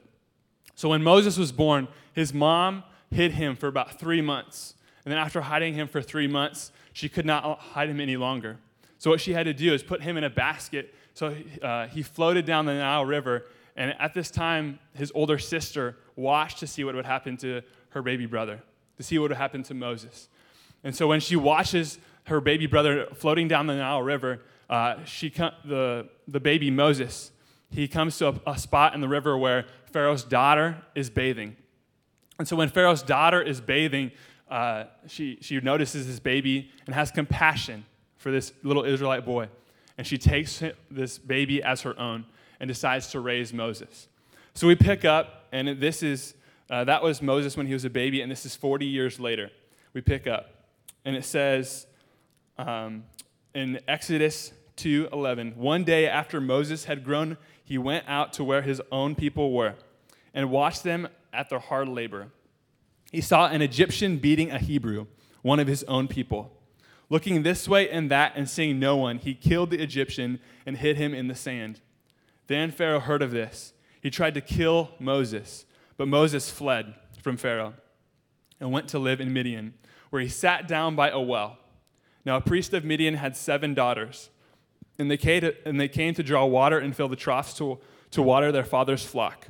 So 0.75 0.91
when 0.91 1.03
Moses 1.03 1.39
was 1.39 1.53
born, 1.53 1.89
his 2.13 2.35
mom 2.35 2.85
hid 3.11 3.33
him 3.33 3.57
for 3.57 3.67
about 3.67 3.99
three 3.99 4.21
months. 4.21 4.75
And 5.07 5.13
then 5.13 5.19
after 5.19 5.41
hiding 5.41 5.73
him 5.73 5.89
for 5.89 6.03
three 6.03 6.27
months, 6.27 6.73
she 6.97 7.11
could 7.11 7.27
not 7.27 7.59
hide 7.59 7.91
him 7.91 8.01
any 8.01 8.17
longer. 8.17 8.57
So 8.97 9.11
what 9.11 9.21
she 9.21 9.35
had 9.35 9.45
to 9.45 9.53
do 9.53 9.75
is 9.75 9.83
put 9.83 10.01
him 10.01 10.17
in 10.17 10.25
a 10.25 10.31
basket. 10.31 10.95
So 11.13 11.37
uh, 11.61 11.89
he 11.89 12.03
floated 12.03 12.47
down 12.47 12.65
the 12.65 12.73
Nile 12.73 13.05
River. 13.05 13.45
And 13.77 13.95
at 14.01 14.15
this 14.15 14.31
time, 14.31 14.79
his 14.95 15.13
older 15.15 15.37
sister 15.37 15.99
watched 16.17 16.59
to 16.61 16.67
see 16.67 16.85
what 16.85 16.95
would 16.95 17.05
happen 17.05 17.37
to 17.37 17.61
her 17.91 18.01
baby 18.01 18.25
brother, 18.25 18.63
to 18.97 19.03
see 19.03 19.19
what 19.19 19.29
would 19.29 19.37
happen 19.37 19.63
to 19.65 19.75
Moses. 19.75 20.31
And 20.85 20.97
so 20.97 21.07
when 21.07 21.21
she 21.21 21.37
watches 21.37 21.99
her 22.29 22.41
baby 22.41 22.65
brother 22.65 23.09
floating 23.13 23.47
down 23.47 23.67
the 23.67 23.75
Nile 23.75 24.03
River, 24.03 24.41
uh, 24.71 25.05
she 25.05 25.29
the, 25.29 26.09
the 26.27 26.41
baby 26.41 26.71
Moses, 26.71 27.31
he 27.69 27.89
comes 27.89 28.17
to 28.21 28.29
a, 28.29 28.53
a 28.53 28.59
spot 28.59 28.95
in 28.95 29.03
the 29.03 29.09
river 29.09 29.37
where 29.37 29.67
Pharaoh's 29.93 30.25
daughter 30.25 30.79
is 30.95 31.11
bathing. 31.11 31.57
And 32.39 32.49
so 32.49 32.57
when 32.57 32.71
Pharaoh's 32.71 33.03
daughter 33.03 33.43
is 33.43 33.61
bathing, 33.61 34.13
uh, 34.51 34.85
she, 35.07 35.39
she 35.41 35.61
notices 35.61 36.07
this 36.07 36.21
baby 36.21 36.71
and 36.87 36.95
has 36.95 37.11
compassion 37.11 37.85
for 38.17 38.31
this 38.31 38.53
little 38.63 38.85
Israelite 38.85 39.25
boy. 39.25 39.49
And 39.99 40.07
she 40.07 40.19
takes 40.19 40.63
this 40.91 41.19
baby 41.19 41.63
as 41.63 41.83
her 41.83 41.99
own 41.99 42.27
and 42.61 42.69
decides 42.69 43.09
to 43.09 43.21
raise 43.21 43.53
Moses. 43.53 44.09
So 44.55 44.67
we 44.67 44.75
pick 44.75 45.05
up, 45.05 45.47
and 45.53 45.81
this 45.81 46.03
is, 46.03 46.35
uh, 46.71 46.85
that 46.85 47.03
was 47.03 47.21
Moses 47.21 47.57
when 47.57 47.67
he 47.67 47.73
was 47.73 47.85
a 47.85 47.91
baby, 47.91 48.21
and 48.21 48.31
this 48.31 48.47
is 48.47 48.57
40 48.57 48.87
years 48.87 49.21
later. 49.21 49.51
We 49.93 50.01
pick 50.01 50.27
up, 50.27 50.51
and 51.05 51.17
it 51.17 51.25
says 51.25 51.87
um, 52.59 53.05
in 53.55 53.81
Exodus 53.89 54.53
2:11, 54.77 55.57
one 55.57 55.85
day 55.85 56.07
after 56.07 56.41
Moses 56.41 56.85
had 56.85 57.05
grown, 57.05 57.39
he 57.65 57.79
went 57.79 58.05
out 58.09 58.33
to 58.35 58.45
where 58.45 58.63
his 58.63 58.81
own 58.93 59.15
people 59.15 59.53
were 59.53 59.75
and 60.35 60.51
watched 60.51 60.85
them 60.85 61.09
at 61.33 61.49
their 61.49 61.59
hard 61.59 61.89
labor 61.89 62.29
he 63.13 63.21
saw 63.21 63.49
an 63.49 63.63
Egyptian 63.63 64.19
beating 64.19 64.51
a 64.51 64.59
Hebrew, 64.59 65.07
one 65.43 65.61
of 65.61 65.69
his 65.69 65.85
own 65.85 66.09
people. 66.09 66.53
Looking 67.09 67.43
this 67.43 67.69
way 67.69 67.89
and 67.89 68.11
that 68.11 68.33
and 68.35 68.49
seeing 68.49 68.81
no 68.81 68.97
one, 68.97 69.19
he 69.19 69.35
killed 69.35 69.71
the 69.71 69.83
Egyptian 69.83 70.41
and 70.65 70.77
hid 70.77 70.97
him 70.97 71.15
in 71.15 71.29
the 71.29 71.35
sand. 71.35 71.81
Then 72.49 72.71
Pharaoh 72.71 73.01
heard 73.01 73.23
of 73.23 73.31
this. 73.31 73.73
He 74.01 74.11
tried 74.11 74.35
to 74.35 74.41
kill 74.41 74.91
Moses, 74.99 75.67
but 75.97 76.09
Moses 76.09 76.51
fled 76.51 76.95
from 77.23 77.37
Pharaoh 77.37 77.75
and 78.61 78.73
went 78.73 78.89
to 78.89 78.99
live 78.99 79.21
in 79.21 79.33
Midian, 79.33 79.75
where 80.11 80.23
he 80.23 80.29
sat 80.29 80.67
down 80.67 80.97
by 80.97 81.11
a 81.11 81.21
well. 81.21 81.59
Now, 82.25 82.37
a 82.37 82.41
priest 82.41 82.75
of 82.75 82.85
Midian 82.85 83.15
had 83.15 83.37
seven 83.37 83.75
daughters, 83.75 84.31
and 84.99 85.11
they 85.11 85.17
came 85.17 85.43
to, 85.43 85.55
they 85.65 85.89
came 85.89 86.15
to 86.15 86.23
draw 86.23 86.45
water 86.45 86.79
and 86.79 86.95
fill 86.95 87.09
the 87.09 87.17
troughs 87.17 87.55
to, 87.55 87.79
to 88.11 88.23
water 88.23 88.51
their 88.51 88.65
father's 88.65 89.05
flock. 89.05 89.49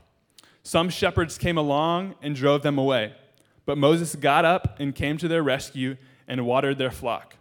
Some 0.62 0.90
shepherds 0.90 1.38
came 1.38 1.56
along 1.56 2.16
and 2.20 2.34
drove 2.34 2.62
them 2.62 2.76
away, 2.76 3.14
but 3.66 3.76
Moses 3.76 4.14
got 4.14 4.44
up 4.44 4.76
and 4.80 4.94
came 4.94 5.18
to 5.18 5.28
their 5.28 5.42
rescue 5.42 5.96
and 6.26 6.46
watered 6.46 6.78
their 6.78 6.90
flock. 6.90 7.36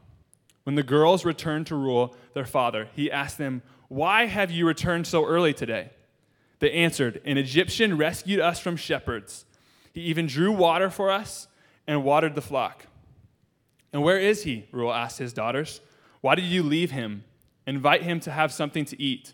When 0.64 0.76
the 0.76 0.84
girls 0.84 1.24
returned 1.24 1.68
to 1.68 1.76
Reuel 1.76 2.16
their 2.34 2.46
father, 2.46 2.90
he 2.96 3.12
asked 3.12 3.38
them, 3.38 3.62
Why 3.88 4.26
have 4.26 4.52
you 4.52 4.68
returned 4.68 5.08
so 5.08 5.24
early 5.26 5.54
today? 5.54 5.92
They 6.60 6.72
answered, 6.72 7.22
An 7.24 7.38
Egyptian 7.38 7.98
rescued 7.98 8.40
us 8.40 8.60
from 8.60 8.76
shepherds. 8.76 9.46
He 9.94 10.02
even 10.02 10.26
drew 10.26 10.52
water 10.52 10.90
for 10.90 11.12
us 11.12 11.48
and 11.88 12.04
watered 12.04 12.36
the 12.36 12.42
flock. 12.42 12.88
And 13.94 14.04
where 14.04 14.20
is 14.20 14.44
he? 14.44 14.68
Reuel 14.72 14.94
asked 14.94 15.20
his 15.20 15.32
daughters. 15.32 15.80
Why 16.22 16.36
did 16.36 16.46
you 16.46 16.64
leave 16.64 16.92
him? 16.92 17.24
Invite 17.68 18.02
him 18.02 18.20
to 18.22 18.32
have 18.32 18.52
something 18.52 18.86
to 18.86 19.02
eat. 19.02 19.34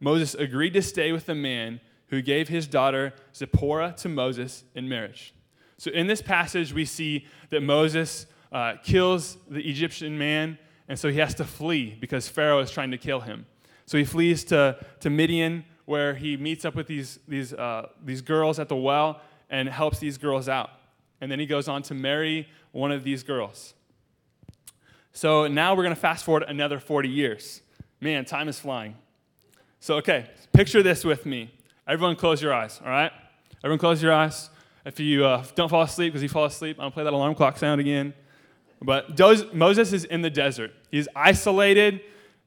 Moses 0.00 0.34
agreed 0.34 0.72
to 0.72 0.82
stay 0.82 1.12
with 1.12 1.26
the 1.26 1.34
man 1.34 1.80
who 2.08 2.22
gave 2.22 2.48
his 2.48 2.66
daughter 2.66 3.12
Zipporah 3.34 3.94
to 3.98 4.08
Moses 4.08 4.64
in 4.74 4.88
marriage. 4.88 5.34
So 5.80 5.90
in 5.92 6.06
this 6.06 6.20
passage, 6.20 6.74
we 6.74 6.84
see 6.84 7.26
that 7.48 7.62
Moses 7.62 8.26
uh, 8.52 8.74
kills 8.82 9.38
the 9.48 9.66
Egyptian 9.66 10.18
man, 10.18 10.58
and 10.88 10.98
so 10.98 11.08
he 11.08 11.18
has 11.20 11.34
to 11.36 11.44
flee 11.46 11.96
because 11.98 12.28
Pharaoh 12.28 12.58
is 12.58 12.70
trying 12.70 12.90
to 12.90 12.98
kill 12.98 13.20
him. 13.20 13.46
So 13.86 13.96
he 13.96 14.04
flees 14.04 14.44
to, 14.44 14.76
to 15.00 15.08
Midian, 15.08 15.64
where 15.86 16.12
he 16.14 16.36
meets 16.36 16.66
up 16.66 16.74
with 16.74 16.86
these, 16.86 17.18
these, 17.26 17.54
uh, 17.54 17.88
these 18.04 18.20
girls 18.20 18.58
at 18.58 18.68
the 18.68 18.76
well 18.76 19.22
and 19.48 19.70
helps 19.70 19.98
these 20.00 20.18
girls 20.18 20.50
out. 20.50 20.68
And 21.22 21.32
then 21.32 21.40
he 21.40 21.46
goes 21.46 21.66
on 21.66 21.80
to 21.84 21.94
marry 21.94 22.46
one 22.72 22.92
of 22.92 23.02
these 23.02 23.22
girls. 23.22 23.72
So 25.14 25.46
now 25.46 25.74
we're 25.74 25.84
going 25.84 25.94
to 25.94 26.00
fast 26.00 26.26
forward 26.26 26.44
another 26.46 26.78
40 26.78 27.08
years. 27.08 27.62
Man, 28.02 28.26
time 28.26 28.48
is 28.48 28.60
flying. 28.60 28.96
So, 29.78 29.96
okay, 29.96 30.26
picture 30.52 30.82
this 30.82 31.06
with 31.06 31.24
me. 31.24 31.50
Everyone, 31.88 32.16
close 32.16 32.42
your 32.42 32.52
eyes, 32.52 32.82
all 32.84 32.90
right? 32.90 33.12
Everyone, 33.64 33.78
close 33.78 34.02
your 34.02 34.12
eyes. 34.12 34.50
If 34.84 34.98
you 34.98 35.26
uh, 35.26 35.44
don't 35.54 35.68
fall 35.68 35.82
asleep, 35.82 36.12
because 36.12 36.22
you 36.22 36.28
fall 36.28 36.46
asleep, 36.46 36.78
going 36.78 36.90
play 36.92 37.04
that 37.04 37.12
alarm 37.12 37.34
clock 37.34 37.58
sound 37.58 37.80
again. 37.80 38.14
But 38.82 39.18
Moses 39.54 39.92
is 39.92 40.04
in 40.04 40.22
the 40.22 40.30
desert. 40.30 40.72
He's 40.90 41.06
isolated, 41.14 42.00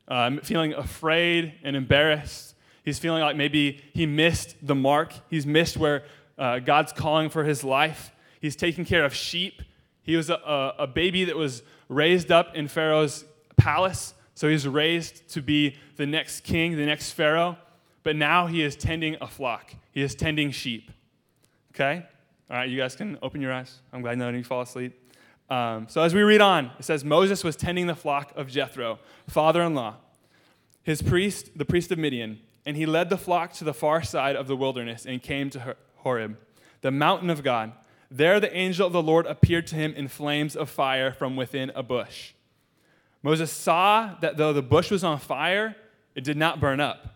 um, 0.08 0.40
feeling 0.40 0.74
afraid 0.74 1.54
and 1.64 1.76
embarrassed. 1.76 2.56
He's 2.84 2.98
feeling 2.98 3.22
like 3.22 3.36
maybe 3.36 3.82
he 3.94 4.06
missed 4.06 4.56
the 4.66 4.76
mark. 4.76 5.14
He's 5.30 5.46
missed 5.46 5.78
where 5.78 6.04
uh, 6.38 6.60
God's 6.60 6.92
calling 6.92 7.30
for 7.30 7.44
his 7.44 7.64
life. 7.64 8.12
He's 8.42 8.56
taking 8.56 8.84
care 8.84 9.06
of 9.06 9.14
sheep. 9.14 9.62
He 10.02 10.16
was 10.16 10.30
a, 10.30 10.36
a, 10.36 10.76
a 10.80 10.88
baby 10.88 11.26
that 11.26 11.38
was 11.38 11.62
raised 11.88 12.32
up 12.32 12.56
in 12.56 12.68
Pharaoh's 12.68 13.26
palace. 13.58 14.16
So 14.34 14.50
he's 14.50 14.68
raised 14.68 15.30
to 15.30 15.42
be 15.42 15.78
the 15.96 16.08
next 16.08 16.42
king, 16.42 16.76
the 16.76 16.86
next 16.86 17.12
Pharaoh. 17.12 17.58
But 18.02 18.16
now 18.16 18.48
he 18.48 18.64
is 18.64 18.76
tending 18.76 19.16
a 19.22 19.28
flock, 19.28 19.74
he 19.92 20.02
is 20.02 20.16
tending 20.16 20.52
sheep. 20.52 20.92
Okay? 21.74 22.06
All 22.50 22.58
right, 22.58 22.70
you 22.70 22.78
guys 22.78 22.96
can 22.96 23.18
open 23.22 23.42
your 23.42 23.54
eyes. 23.54 23.80
I'm 23.92 24.02
glad 24.02 24.18
none 24.18 24.30
of 24.30 24.36
you 24.36 24.44
fall 24.44 24.62
asleep. 24.62 25.00
Um, 25.50 25.88
so 25.88 26.02
as 26.02 26.14
we 26.14 26.22
read 26.24 26.42
on, 26.42 26.72
it 26.78 26.86
says 26.86 27.06
Moses 27.06 27.44
was 27.44 27.56
tending 27.56 27.88
the 27.88 27.96
flock 27.96 28.34
of 28.36 28.48
Jethro, 28.48 29.00
father 29.28 29.62
in 29.62 29.76
law, 29.76 29.96
his 30.82 31.02
priest, 31.02 31.58
the 31.58 31.66
priest 31.66 31.92
of 31.92 32.00
Midian, 32.00 32.40
and 32.66 32.76
he 32.76 32.86
led 32.86 33.10
the 33.10 33.18
flock 33.18 33.54
to 33.54 33.64
the 33.64 33.74
far 33.74 34.04
side 34.04 34.36
of 34.36 34.48
the 34.48 34.56
wilderness 34.56 35.06
and 35.06 35.22
came 35.22 35.50
to 35.52 35.76
Horeb, 35.98 36.38
the 36.82 36.92
mountain 36.92 37.30
of 37.30 37.44
God. 37.44 37.72
There 38.12 38.40
the 38.40 38.56
angel 38.56 38.86
of 38.88 38.94
the 38.94 39.02
Lord 39.02 39.26
appeared 39.26 39.68
to 39.68 39.76
him 39.76 39.94
in 39.96 40.08
flames 40.08 40.56
of 40.56 40.70
fire 40.70 41.12
from 41.12 41.36
within 41.36 41.72
a 41.76 41.84
bush. 41.84 42.34
Moses 43.22 43.52
saw 43.52 44.16
that 44.22 44.38
though 44.38 44.54
the 44.54 44.62
bush 44.62 44.92
was 44.92 45.04
on 45.04 45.18
fire, 45.18 45.76
it 46.14 46.24
did 46.24 46.38
not 46.38 46.60
burn 46.60 46.80
up. 46.80 47.16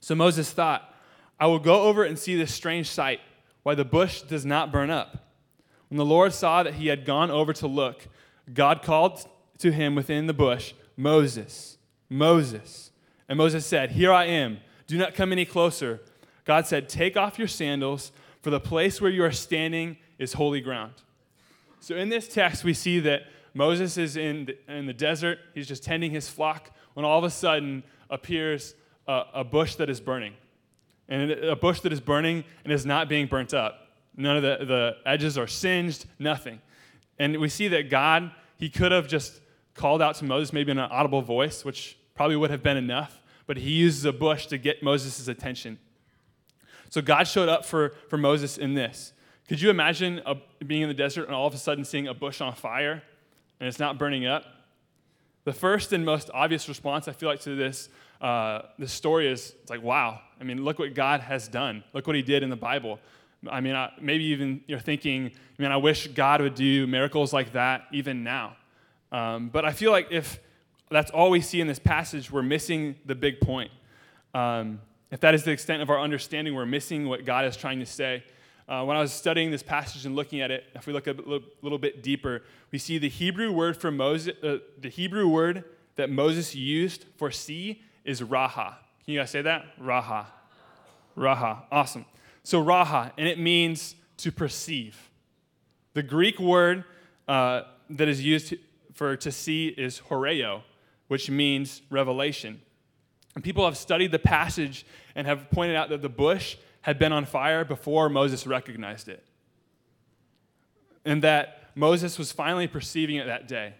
So 0.00 0.14
Moses 0.14 0.50
thought, 0.52 0.94
I 1.40 1.46
will 1.46 1.58
go 1.58 1.82
over 1.82 2.04
and 2.04 2.18
see 2.18 2.36
this 2.36 2.54
strange 2.54 2.88
sight, 2.88 3.20
why 3.68 3.74
the 3.74 3.84
bush 3.84 4.22
does 4.22 4.46
not 4.46 4.72
burn 4.72 4.88
up. 4.88 5.28
When 5.90 5.98
the 5.98 6.04
Lord 6.06 6.32
saw 6.32 6.62
that 6.62 6.76
he 6.76 6.86
had 6.86 7.04
gone 7.04 7.30
over 7.30 7.52
to 7.52 7.66
look, 7.66 8.08
God 8.54 8.80
called 8.80 9.28
to 9.58 9.70
him 9.70 9.94
within 9.94 10.26
the 10.26 10.32
bush, 10.32 10.72
Moses, 10.96 11.76
Moses. 12.08 12.92
And 13.28 13.36
Moses 13.36 13.66
said, 13.66 13.90
Here 13.90 14.10
I 14.10 14.24
am. 14.24 14.60
Do 14.86 14.96
not 14.96 15.12
come 15.12 15.32
any 15.32 15.44
closer. 15.44 16.00
God 16.46 16.66
said, 16.66 16.88
Take 16.88 17.18
off 17.18 17.38
your 17.38 17.46
sandals, 17.46 18.10
for 18.40 18.48
the 18.48 18.58
place 18.58 19.02
where 19.02 19.10
you 19.10 19.22
are 19.22 19.32
standing 19.32 19.98
is 20.18 20.32
holy 20.32 20.62
ground. 20.62 20.94
So 21.80 21.94
in 21.94 22.08
this 22.08 22.26
text, 22.26 22.64
we 22.64 22.72
see 22.72 23.00
that 23.00 23.24
Moses 23.52 23.98
is 23.98 24.16
in 24.16 24.46
the, 24.46 24.56
in 24.72 24.86
the 24.86 24.94
desert. 24.94 25.40
He's 25.52 25.68
just 25.68 25.84
tending 25.84 26.10
his 26.10 26.26
flock 26.26 26.74
when 26.94 27.04
all 27.04 27.18
of 27.18 27.24
a 27.24 27.30
sudden 27.30 27.82
appears 28.08 28.74
a, 29.06 29.24
a 29.34 29.44
bush 29.44 29.74
that 29.74 29.90
is 29.90 30.00
burning. 30.00 30.32
And 31.08 31.30
a 31.30 31.56
bush 31.56 31.80
that 31.80 31.92
is 31.92 32.00
burning 32.00 32.44
and 32.64 32.72
is 32.72 32.84
not 32.84 33.08
being 33.08 33.26
burnt 33.26 33.54
up. 33.54 33.88
None 34.16 34.36
of 34.36 34.42
the, 34.42 34.64
the 34.64 34.96
edges 35.06 35.38
are 35.38 35.46
singed, 35.46 36.06
nothing. 36.18 36.60
And 37.18 37.38
we 37.38 37.48
see 37.48 37.68
that 37.68 37.88
God, 37.88 38.30
he 38.56 38.68
could 38.68 38.92
have 38.92 39.08
just 39.08 39.40
called 39.74 40.02
out 40.02 40.16
to 40.16 40.24
Moses, 40.24 40.52
maybe 40.52 40.72
in 40.72 40.78
an 40.78 40.90
audible 40.90 41.22
voice, 41.22 41.64
which 41.64 41.96
probably 42.14 42.36
would 42.36 42.50
have 42.50 42.62
been 42.62 42.76
enough, 42.76 43.22
but 43.46 43.56
he 43.56 43.70
uses 43.70 44.04
a 44.04 44.12
bush 44.12 44.46
to 44.46 44.58
get 44.58 44.82
Moses' 44.82 45.28
attention. 45.28 45.78
So 46.90 47.00
God 47.00 47.24
showed 47.24 47.48
up 47.48 47.64
for, 47.64 47.94
for 48.08 48.18
Moses 48.18 48.58
in 48.58 48.74
this. 48.74 49.12
Could 49.48 49.60
you 49.60 49.70
imagine 49.70 50.20
a, 50.26 50.36
being 50.64 50.82
in 50.82 50.88
the 50.88 50.94
desert 50.94 51.26
and 51.26 51.34
all 51.34 51.46
of 51.46 51.54
a 51.54 51.58
sudden 51.58 51.84
seeing 51.84 52.08
a 52.08 52.14
bush 52.14 52.40
on 52.40 52.52
fire 52.54 53.02
and 53.60 53.68
it's 53.68 53.78
not 53.78 53.98
burning 53.98 54.26
up? 54.26 54.44
The 55.44 55.52
first 55.52 55.92
and 55.92 56.04
most 56.04 56.28
obvious 56.34 56.68
response 56.68 57.08
I 57.08 57.12
feel 57.12 57.28
like 57.28 57.40
to 57.42 57.54
this, 57.54 57.88
uh, 58.20 58.62
story 58.86 59.28
is 59.28 59.54
like, 59.68 59.82
wow. 59.82 60.20
I 60.40 60.44
mean, 60.44 60.64
look 60.64 60.78
what 60.78 60.94
God 60.94 61.20
has 61.20 61.48
done. 61.48 61.84
Look 61.92 62.06
what 62.06 62.16
he 62.16 62.22
did 62.22 62.42
in 62.42 62.50
the 62.50 62.56
Bible. 62.56 62.98
I 63.48 63.60
mean, 63.60 63.74
I, 63.74 63.92
maybe 64.00 64.24
even 64.24 64.62
you're 64.66 64.80
thinking, 64.80 65.32
man, 65.58 65.70
I 65.70 65.76
wish 65.76 66.08
God 66.08 66.40
would 66.40 66.54
do 66.54 66.86
miracles 66.86 67.32
like 67.32 67.52
that 67.52 67.86
even 67.92 68.24
now. 68.24 68.56
Um, 69.12 69.48
but 69.48 69.64
I 69.64 69.72
feel 69.72 69.92
like 69.92 70.08
if 70.10 70.40
that's 70.90 71.10
all 71.10 71.30
we 71.30 71.40
see 71.40 71.60
in 71.60 71.66
this 71.66 71.78
passage, 71.78 72.30
we're 72.30 72.42
missing 72.42 72.96
the 73.06 73.14
big 73.14 73.40
point. 73.40 73.70
Um, 74.34 74.80
if 75.10 75.20
that 75.20 75.34
is 75.34 75.44
the 75.44 75.52
extent 75.52 75.82
of 75.82 75.90
our 75.90 76.00
understanding, 76.00 76.54
we're 76.54 76.66
missing 76.66 77.08
what 77.08 77.24
God 77.24 77.44
is 77.44 77.56
trying 77.56 77.78
to 77.78 77.86
say. 77.86 78.24
Uh, 78.68 78.84
when 78.84 78.96
I 78.96 79.00
was 79.00 79.12
studying 79.12 79.50
this 79.50 79.62
passage 79.62 80.04
and 80.04 80.14
looking 80.14 80.42
at 80.42 80.50
it, 80.50 80.64
if 80.74 80.86
we 80.86 80.92
look 80.92 81.06
a 81.06 81.12
little, 81.12 81.40
little 81.62 81.78
bit 81.78 82.02
deeper, 82.02 82.42
we 82.70 82.78
see 82.78 82.98
the 82.98 83.08
Hebrew 83.08 83.50
word 83.50 83.78
for 83.78 83.90
Moses, 83.90 84.34
uh, 84.42 84.58
the 84.78 84.90
Hebrew 84.90 85.26
word 85.26 85.64
that 85.96 86.10
Moses 86.10 86.54
used 86.54 87.06
for 87.16 87.30
see 87.30 87.82
is 88.08 88.22
raha. 88.22 88.74
Can 89.04 89.14
you 89.14 89.20
guys 89.20 89.30
say 89.30 89.42
that? 89.42 89.66
Raha. 89.80 90.26
Raha. 91.16 91.62
Awesome. 91.70 92.06
So, 92.42 92.64
raha, 92.64 93.12
and 93.18 93.28
it 93.28 93.38
means 93.38 93.94
to 94.18 94.32
perceive. 94.32 95.10
The 95.92 96.02
Greek 96.02 96.40
word 96.40 96.84
uh, 97.28 97.62
that 97.90 98.08
is 98.08 98.24
used 98.24 98.54
for 98.94 99.14
to 99.16 99.30
see 99.30 99.68
is 99.68 100.00
horeo, 100.08 100.62
which 101.08 101.28
means 101.28 101.82
revelation. 101.90 102.62
And 103.34 103.44
people 103.44 103.64
have 103.66 103.76
studied 103.76 104.10
the 104.10 104.18
passage 104.18 104.86
and 105.14 105.26
have 105.26 105.50
pointed 105.50 105.76
out 105.76 105.90
that 105.90 106.02
the 106.02 106.08
bush 106.08 106.56
had 106.80 106.98
been 106.98 107.12
on 107.12 107.26
fire 107.26 107.64
before 107.64 108.08
Moses 108.08 108.46
recognized 108.46 109.08
it. 109.08 109.22
And 111.04 111.22
that 111.22 111.70
Moses 111.74 112.18
was 112.18 112.32
finally 112.32 112.66
perceiving 112.66 113.16
it 113.16 113.26
that 113.26 113.46
day. 113.46 113.74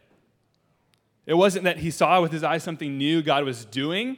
It 1.28 1.34
wasn't 1.34 1.64
that 1.64 1.76
he 1.76 1.90
saw 1.90 2.22
with 2.22 2.32
his 2.32 2.42
eyes 2.42 2.62
something 2.62 2.96
new 2.96 3.20
God 3.20 3.44
was 3.44 3.66
doing, 3.66 4.16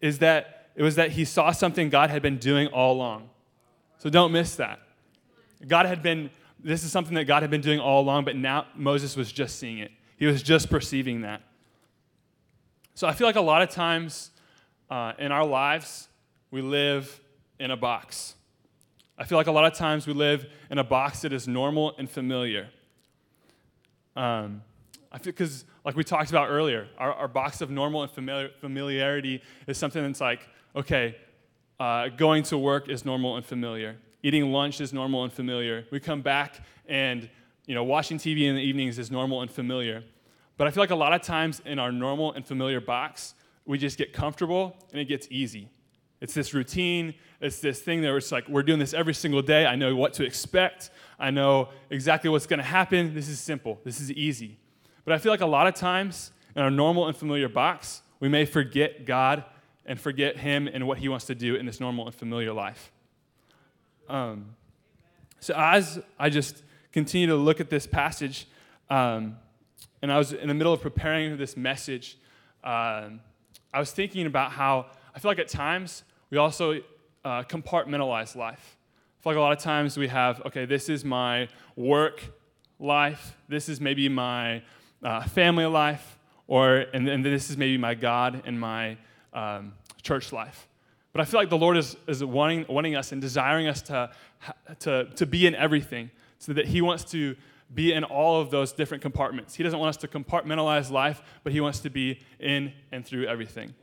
is 0.00 0.18
that 0.18 0.70
it 0.74 0.82
was 0.82 0.96
that 0.96 1.12
he 1.12 1.24
saw 1.24 1.52
something 1.52 1.90
God 1.90 2.10
had 2.10 2.22
been 2.22 2.38
doing 2.38 2.66
all 2.66 2.96
along. 2.96 3.30
So 3.98 4.10
don't 4.10 4.32
miss 4.32 4.56
that. 4.56 4.80
God 5.64 5.86
had 5.86 6.02
been, 6.02 6.30
this 6.58 6.82
is 6.82 6.90
something 6.90 7.14
that 7.14 7.26
God 7.26 7.44
had 7.44 7.52
been 7.52 7.60
doing 7.60 7.78
all 7.78 8.02
along, 8.02 8.24
but 8.24 8.34
now 8.34 8.66
Moses 8.74 9.16
was 9.16 9.30
just 9.30 9.60
seeing 9.60 9.78
it. 9.78 9.92
He 10.16 10.26
was 10.26 10.42
just 10.42 10.68
perceiving 10.68 11.20
that. 11.20 11.40
So 12.96 13.06
I 13.06 13.12
feel 13.12 13.28
like 13.28 13.36
a 13.36 13.40
lot 13.40 13.62
of 13.62 13.70
times 13.70 14.32
uh, 14.90 15.12
in 15.20 15.30
our 15.30 15.46
lives, 15.46 16.08
we 16.50 16.62
live 16.62 17.20
in 17.60 17.70
a 17.70 17.76
box. 17.76 18.34
I 19.16 19.22
feel 19.22 19.38
like 19.38 19.46
a 19.46 19.52
lot 19.52 19.66
of 19.66 19.74
times 19.74 20.04
we 20.04 20.14
live 20.14 20.46
in 20.68 20.78
a 20.78 20.84
box 20.84 21.20
that 21.20 21.32
is 21.32 21.46
normal 21.46 21.94
and 21.96 22.10
familiar. 22.10 22.70
Um, 24.16 24.62
I 25.10 25.18
feel 25.18 25.32
because, 25.32 25.64
like 25.84 25.96
we 25.96 26.04
talked 26.04 26.30
about 26.30 26.48
earlier, 26.48 26.88
our, 26.98 27.12
our 27.14 27.28
box 27.28 27.60
of 27.60 27.70
normal 27.70 28.02
and 28.02 28.10
familiar, 28.10 28.50
familiarity 28.60 29.42
is 29.66 29.78
something 29.78 30.02
that's 30.02 30.20
like, 30.20 30.46
okay, 30.76 31.16
uh, 31.80 32.08
going 32.08 32.42
to 32.44 32.58
work 32.58 32.88
is 32.88 33.04
normal 33.04 33.36
and 33.36 33.44
familiar. 33.44 33.96
Eating 34.22 34.52
lunch 34.52 34.80
is 34.80 34.92
normal 34.92 35.24
and 35.24 35.32
familiar. 35.32 35.86
We 35.90 36.00
come 36.00 36.20
back 36.20 36.60
and 36.86 37.30
you 37.66 37.74
know, 37.74 37.84
watching 37.84 38.18
TV 38.18 38.44
in 38.44 38.56
the 38.56 38.62
evenings 38.62 38.98
is 38.98 39.10
normal 39.10 39.42
and 39.42 39.50
familiar. 39.50 40.02
But 40.56 40.66
I 40.66 40.70
feel 40.70 40.82
like 40.82 40.90
a 40.90 40.96
lot 40.96 41.12
of 41.12 41.22
times 41.22 41.60
in 41.64 41.78
our 41.78 41.92
normal 41.92 42.32
and 42.32 42.44
familiar 42.44 42.80
box, 42.80 43.34
we 43.66 43.76
just 43.76 43.98
get 43.98 44.12
comfortable 44.12 44.74
and 44.90 45.00
it 45.00 45.04
gets 45.04 45.28
easy. 45.30 45.68
It's 46.20 46.34
this 46.34 46.52
routine. 46.54 47.14
It's 47.40 47.60
this 47.60 47.80
thing 47.80 48.00
that 48.00 48.14
it's 48.14 48.32
like 48.32 48.48
we're 48.48 48.62
doing 48.62 48.78
this 48.78 48.94
every 48.94 49.14
single 49.14 49.42
day. 49.42 49.66
I 49.66 49.76
know 49.76 49.94
what 49.94 50.14
to 50.14 50.24
expect. 50.24 50.90
I 51.18 51.30
know 51.30 51.68
exactly 51.90 52.30
what's 52.30 52.46
going 52.46 52.58
to 52.58 52.64
happen. 52.64 53.14
This 53.14 53.28
is 53.28 53.38
simple. 53.38 53.78
This 53.84 54.00
is 54.00 54.10
easy. 54.12 54.58
But 55.08 55.14
I 55.14 55.18
feel 55.20 55.32
like 55.32 55.40
a 55.40 55.46
lot 55.46 55.66
of 55.66 55.74
times 55.74 56.32
in 56.54 56.60
our 56.60 56.70
normal 56.70 57.06
and 57.06 57.16
familiar 57.16 57.48
box, 57.48 58.02
we 58.20 58.28
may 58.28 58.44
forget 58.44 59.06
God 59.06 59.42
and 59.86 59.98
forget 59.98 60.36
Him 60.36 60.68
and 60.70 60.86
what 60.86 60.98
He 60.98 61.08
wants 61.08 61.24
to 61.28 61.34
do 61.34 61.54
in 61.54 61.64
this 61.64 61.80
normal 61.80 62.04
and 62.04 62.14
familiar 62.14 62.52
life. 62.52 62.92
Um, 64.06 64.54
so 65.40 65.54
as 65.56 65.98
I 66.18 66.28
just 66.28 66.62
continue 66.92 67.26
to 67.28 67.36
look 67.36 67.58
at 67.58 67.70
this 67.70 67.86
passage, 67.86 68.48
um, 68.90 69.38
and 70.02 70.12
I 70.12 70.18
was 70.18 70.34
in 70.34 70.46
the 70.46 70.52
middle 70.52 70.74
of 70.74 70.82
preparing 70.82 71.38
this 71.38 71.56
message, 71.56 72.18
uh, 72.62 73.08
I 73.72 73.78
was 73.78 73.92
thinking 73.92 74.26
about 74.26 74.52
how 74.52 74.88
I 75.14 75.20
feel 75.20 75.30
like 75.30 75.38
at 75.38 75.48
times 75.48 76.04
we 76.28 76.36
also 76.36 76.82
uh, 77.24 77.44
compartmentalize 77.44 78.36
life. 78.36 78.76
I 79.18 79.22
feel 79.22 79.32
like 79.32 79.38
a 79.38 79.40
lot 79.40 79.56
of 79.56 79.60
times 79.60 79.96
we 79.96 80.08
have, 80.08 80.42
okay, 80.44 80.66
this 80.66 80.90
is 80.90 81.02
my 81.02 81.48
work 81.76 82.22
life, 82.78 83.38
this 83.48 83.70
is 83.70 83.80
maybe 83.80 84.10
my 84.10 84.62
uh, 85.02 85.22
family 85.24 85.66
life, 85.66 86.18
or 86.46 86.86
and 86.92 87.06
then 87.06 87.22
this 87.22 87.50
is 87.50 87.56
maybe 87.56 87.78
my 87.78 87.94
God 87.94 88.42
and 88.46 88.58
my 88.58 88.96
um, 89.32 89.72
church 90.02 90.32
life. 90.32 90.68
But 91.12 91.22
I 91.22 91.24
feel 91.24 91.40
like 91.40 91.50
the 91.50 91.58
Lord 91.58 91.76
is, 91.76 91.96
is 92.06 92.22
wanting, 92.22 92.66
wanting 92.68 92.94
us 92.94 93.12
and 93.12 93.20
desiring 93.20 93.66
us 93.66 93.82
to, 93.82 94.10
to, 94.80 95.06
to 95.16 95.26
be 95.26 95.46
in 95.46 95.54
everything, 95.54 96.10
so 96.38 96.52
that 96.52 96.66
He 96.66 96.80
wants 96.80 97.04
to 97.06 97.34
be 97.74 97.92
in 97.92 98.04
all 98.04 98.40
of 98.40 98.50
those 98.50 98.72
different 98.72 99.02
compartments. 99.02 99.54
He 99.54 99.62
doesn't 99.62 99.78
want 99.78 99.90
us 99.90 99.96
to 99.98 100.08
compartmentalize 100.08 100.90
life, 100.90 101.22
but 101.44 101.52
He 101.52 101.60
wants 101.60 101.80
to 101.80 101.90
be 101.90 102.20
in 102.38 102.72
and 102.92 103.04
through 103.04 103.26
everything. 103.26 103.74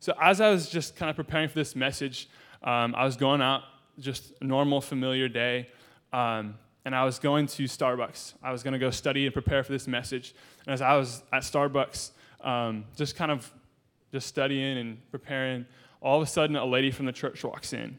So, 0.00 0.14
as 0.20 0.40
I 0.40 0.50
was 0.50 0.68
just 0.68 0.96
kind 0.96 1.10
of 1.10 1.16
preparing 1.16 1.48
for 1.48 1.54
this 1.54 1.74
message, 1.74 2.28
um, 2.62 2.94
I 2.94 3.04
was 3.04 3.16
going 3.16 3.42
out, 3.42 3.62
just 3.98 4.32
normal, 4.42 4.80
familiar 4.80 5.28
day, 5.28 5.68
um, 6.12 6.54
and 6.86 6.94
I 6.94 7.04
was 7.04 7.18
going 7.18 7.48
to 7.48 7.64
Starbucks. 7.64 8.34
I 8.44 8.52
was 8.52 8.62
going 8.62 8.72
to 8.72 8.78
go 8.78 8.90
study 8.90 9.26
and 9.26 9.32
prepare 9.34 9.64
for 9.64 9.72
this 9.72 9.88
message. 9.88 10.36
And 10.64 10.72
as 10.72 10.80
I 10.80 10.96
was 10.96 11.24
at 11.32 11.42
Starbucks, 11.42 12.12
um, 12.42 12.84
just 12.94 13.16
kind 13.16 13.32
of 13.32 13.52
just 14.12 14.28
studying 14.28 14.78
and 14.78 15.10
preparing, 15.10 15.66
all 16.00 16.16
of 16.16 16.22
a 16.22 16.30
sudden 16.30 16.54
a 16.54 16.64
lady 16.64 16.92
from 16.92 17.06
the 17.06 17.12
church 17.12 17.42
walks 17.42 17.72
in. 17.72 17.98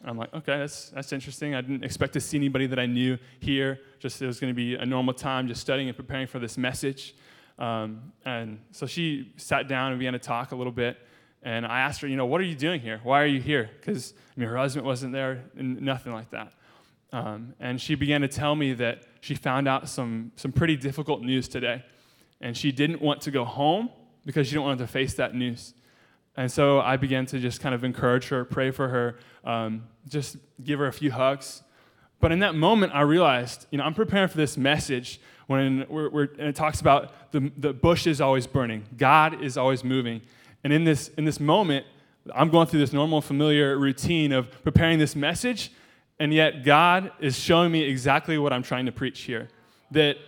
And 0.00 0.10
I'm 0.10 0.16
like, 0.16 0.32
okay, 0.32 0.56
that's, 0.56 0.88
that's 0.88 1.12
interesting. 1.12 1.54
I 1.54 1.60
didn't 1.60 1.84
expect 1.84 2.14
to 2.14 2.20
see 2.20 2.38
anybody 2.38 2.66
that 2.68 2.78
I 2.78 2.86
knew 2.86 3.18
here. 3.38 3.80
Just 3.98 4.22
it 4.22 4.26
was 4.26 4.40
going 4.40 4.50
to 4.50 4.56
be 4.56 4.76
a 4.76 4.86
normal 4.86 5.12
time, 5.12 5.46
just 5.46 5.60
studying 5.60 5.88
and 5.88 5.96
preparing 5.96 6.26
for 6.26 6.38
this 6.38 6.56
message. 6.56 7.14
Um, 7.58 8.12
and 8.24 8.60
so 8.70 8.86
she 8.86 9.34
sat 9.36 9.68
down 9.68 9.92
and 9.92 9.98
began 9.98 10.14
to 10.14 10.18
talk 10.18 10.52
a 10.52 10.56
little 10.56 10.72
bit. 10.72 10.96
And 11.42 11.66
I 11.66 11.80
asked 11.80 12.00
her, 12.00 12.08
you 12.08 12.16
know, 12.16 12.24
what 12.24 12.40
are 12.40 12.44
you 12.44 12.54
doing 12.54 12.80
here? 12.80 12.98
Why 13.02 13.20
are 13.20 13.26
you 13.26 13.42
here? 13.42 13.68
Because 13.78 14.14
I 14.34 14.40
mean, 14.40 14.48
her 14.48 14.56
husband 14.56 14.86
wasn't 14.86 15.12
there, 15.12 15.44
and 15.58 15.82
nothing 15.82 16.14
like 16.14 16.30
that. 16.30 16.54
Um, 17.12 17.54
and 17.60 17.80
she 17.80 17.94
began 17.94 18.22
to 18.22 18.28
tell 18.28 18.54
me 18.54 18.72
that 18.74 19.02
she 19.20 19.34
found 19.34 19.68
out 19.68 19.88
some, 19.88 20.32
some 20.36 20.50
pretty 20.50 20.76
difficult 20.76 21.22
news 21.22 21.46
today. 21.48 21.84
And 22.40 22.56
she 22.56 22.72
didn't 22.72 23.00
want 23.00 23.20
to 23.22 23.30
go 23.30 23.44
home 23.44 23.90
because 24.24 24.46
she 24.46 24.52
didn't 24.54 24.64
want 24.64 24.78
to 24.78 24.86
face 24.86 25.14
that 25.14 25.34
news. 25.34 25.74
And 26.36 26.50
so 26.50 26.80
I 26.80 26.96
began 26.96 27.26
to 27.26 27.38
just 27.38 27.60
kind 27.60 27.74
of 27.74 27.84
encourage 27.84 28.28
her, 28.28 28.44
pray 28.44 28.70
for 28.70 28.88
her, 28.88 29.18
um, 29.44 29.84
just 30.08 30.36
give 30.64 30.78
her 30.78 30.86
a 30.86 30.92
few 30.92 31.12
hugs. 31.12 31.62
But 32.20 32.32
in 32.32 32.38
that 32.38 32.54
moment, 32.54 32.94
I 32.94 33.02
realized, 33.02 33.66
you 33.70 33.78
know, 33.78 33.84
I'm 33.84 33.94
preparing 33.94 34.28
for 34.28 34.36
this 34.36 34.56
message 34.56 35.20
when 35.48 35.84
we're, 35.88 36.08
we're, 36.08 36.28
and 36.38 36.48
it 36.48 36.56
talks 36.56 36.80
about 36.80 37.32
the, 37.32 37.52
the 37.58 37.72
bush 37.72 38.06
is 38.06 38.20
always 38.20 38.46
burning, 38.46 38.84
God 38.96 39.42
is 39.42 39.58
always 39.58 39.84
moving. 39.84 40.22
And 40.64 40.72
in 40.72 40.84
this, 40.84 41.08
in 41.18 41.24
this 41.24 41.40
moment, 41.40 41.84
I'm 42.34 42.48
going 42.48 42.68
through 42.68 42.80
this 42.80 42.92
normal, 42.92 43.20
familiar 43.20 43.76
routine 43.76 44.32
of 44.32 44.50
preparing 44.62 44.98
this 44.98 45.16
message, 45.16 45.72
and 46.22 46.32
yet 46.32 46.62
God 46.62 47.10
is 47.18 47.36
showing 47.36 47.72
me 47.72 47.82
exactly 47.82 48.38
what 48.38 48.52
I'm 48.52 48.62
trying 48.62 48.86
to 48.86 48.92
preach 48.92 49.22
here. 49.22 49.48
That 49.90 50.18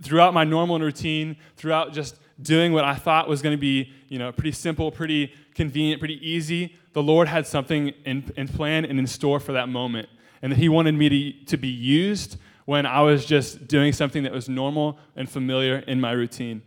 throughout 0.00 0.32
my 0.32 0.42
normal 0.42 0.80
routine, 0.80 1.36
throughout 1.58 1.92
just 1.92 2.16
doing 2.40 2.72
what 2.72 2.86
I 2.86 2.94
thought 2.94 3.28
was 3.28 3.42
going 3.42 3.54
to 3.54 3.60
be, 3.60 3.92
you 4.08 4.18
know, 4.18 4.32
pretty 4.32 4.52
simple, 4.52 4.90
pretty 4.90 5.34
convenient, 5.54 6.00
pretty 6.00 6.18
easy, 6.26 6.74
the 6.94 7.02
Lord 7.02 7.28
had 7.28 7.46
something 7.46 7.88
in, 8.06 8.32
in 8.38 8.48
plan 8.48 8.86
and 8.86 8.98
in 8.98 9.06
store 9.06 9.38
for 9.38 9.52
that 9.52 9.68
moment. 9.68 10.08
And 10.40 10.50
that 10.50 10.56
He 10.56 10.70
wanted 10.70 10.94
me 10.94 11.08
to, 11.10 11.44
to 11.44 11.56
be 11.58 11.68
used 11.68 12.38
when 12.64 12.86
I 12.86 13.02
was 13.02 13.26
just 13.26 13.68
doing 13.68 13.92
something 13.92 14.22
that 14.22 14.32
was 14.32 14.48
normal 14.48 14.96
and 15.14 15.28
familiar 15.28 15.76
in 15.80 16.00
my 16.00 16.12
routine. 16.12 16.62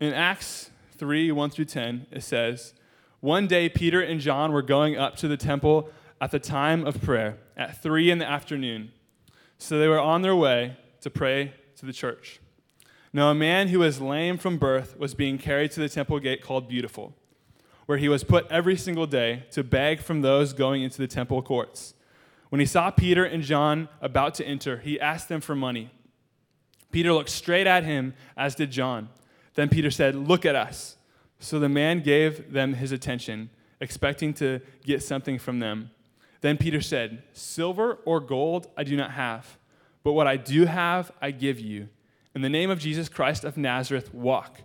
In 0.00 0.12
Acts 0.12 0.70
3 0.98 1.30
1 1.30 1.50
through 1.50 1.66
10, 1.66 2.08
it 2.10 2.24
says, 2.24 2.74
One 3.20 3.46
day 3.46 3.68
Peter 3.68 4.00
and 4.00 4.18
John 4.18 4.50
were 4.50 4.62
going 4.62 4.96
up 4.96 5.14
to 5.18 5.28
the 5.28 5.36
temple 5.36 5.92
at 6.24 6.30
the 6.30 6.38
time 6.38 6.86
of 6.86 7.02
prayer 7.02 7.36
at 7.54 7.82
3 7.82 8.10
in 8.10 8.16
the 8.16 8.26
afternoon. 8.26 8.90
So 9.58 9.78
they 9.78 9.88
were 9.88 10.00
on 10.00 10.22
their 10.22 10.34
way 10.34 10.74
to 11.02 11.10
pray 11.10 11.52
to 11.76 11.84
the 11.84 11.92
church. 11.92 12.40
Now, 13.12 13.30
a 13.30 13.34
man 13.34 13.68
who 13.68 13.80
was 13.80 14.00
lame 14.00 14.38
from 14.38 14.56
birth 14.56 14.98
was 14.98 15.14
being 15.14 15.36
carried 15.36 15.72
to 15.72 15.80
the 15.80 15.88
temple 15.90 16.18
gate 16.20 16.40
called 16.40 16.66
Beautiful, 16.66 17.14
where 17.84 17.98
he 17.98 18.08
was 18.08 18.24
put 18.24 18.50
every 18.50 18.74
single 18.74 19.06
day 19.06 19.44
to 19.50 19.62
beg 19.62 20.00
from 20.00 20.22
those 20.22 20.54
going 20.54 20.82
into 20.82 20.96
the 20.96 21.06
temple 21.06 21.42
courts. 21.42 21.92
When 22.48 22.58
he 22.58 22.64
saw 22.64 22.90
Peter 22.90 23.26
and 23.26 23.42
John 23.42 23.90
about 24.00 24.32
to 24.36 24.46
enter, 24.46 24.78
he 24.78 24.98
asked 24.98 25.28
them 25.28 25.42
for 25.42 25.54
money. 25.54 25.90
Peter 26.90 27.12
looked 27.12 27.28
straight 27.28 27.66
at 27.66 27.84
him, 27.84 28.14
as 28.34 28.54
did 28.54 28.70
John. 28.70 29.10
Then 29.56 29.68
Peter 29.68 29.90
said, 29.90 30.14
Look 30.14 30.46
at 30.46 30.56
us. 30.56 30.96
So 31.38 31.58
the 31.58 31.68
man 31.68 32.00
gave 32.00 32.50
them 32.50 32.72
his 32.72 32.92
attention, 32.92 33.50
expecting 33.78 34.32
to 34.34 34.62
get 34.86 35.02
something 35.02 35.38
from 35.38 35.58
them. 35.58 35.90
Then 36.44 36.58
Peter 36.58 36.82
said, 36.82 37.22
Silver 37.32 38.00
or 38.04 38.20
gold 38.20 38.66
I 38.76 38.84
do 38.84 38.98
not 38.98 39.12
have, 39.12 39.56
but 40.02 40.12
what 40.12 40.26
I 40.26 40.36
do 40.36 40.66
have 40.66 41.10
I 41.22 41.30
give 41.30 41.58
you. 41.58 41.88
In 42.34 42.42
the 42.42 42.50
name 42.50 42.68
of 42.68 42.78
Jesus 42.78 43.08
Christ 43.08 43.44
of 43.44 43.56
Nazareth, 43.56 44.12
walk. 44.12 44.60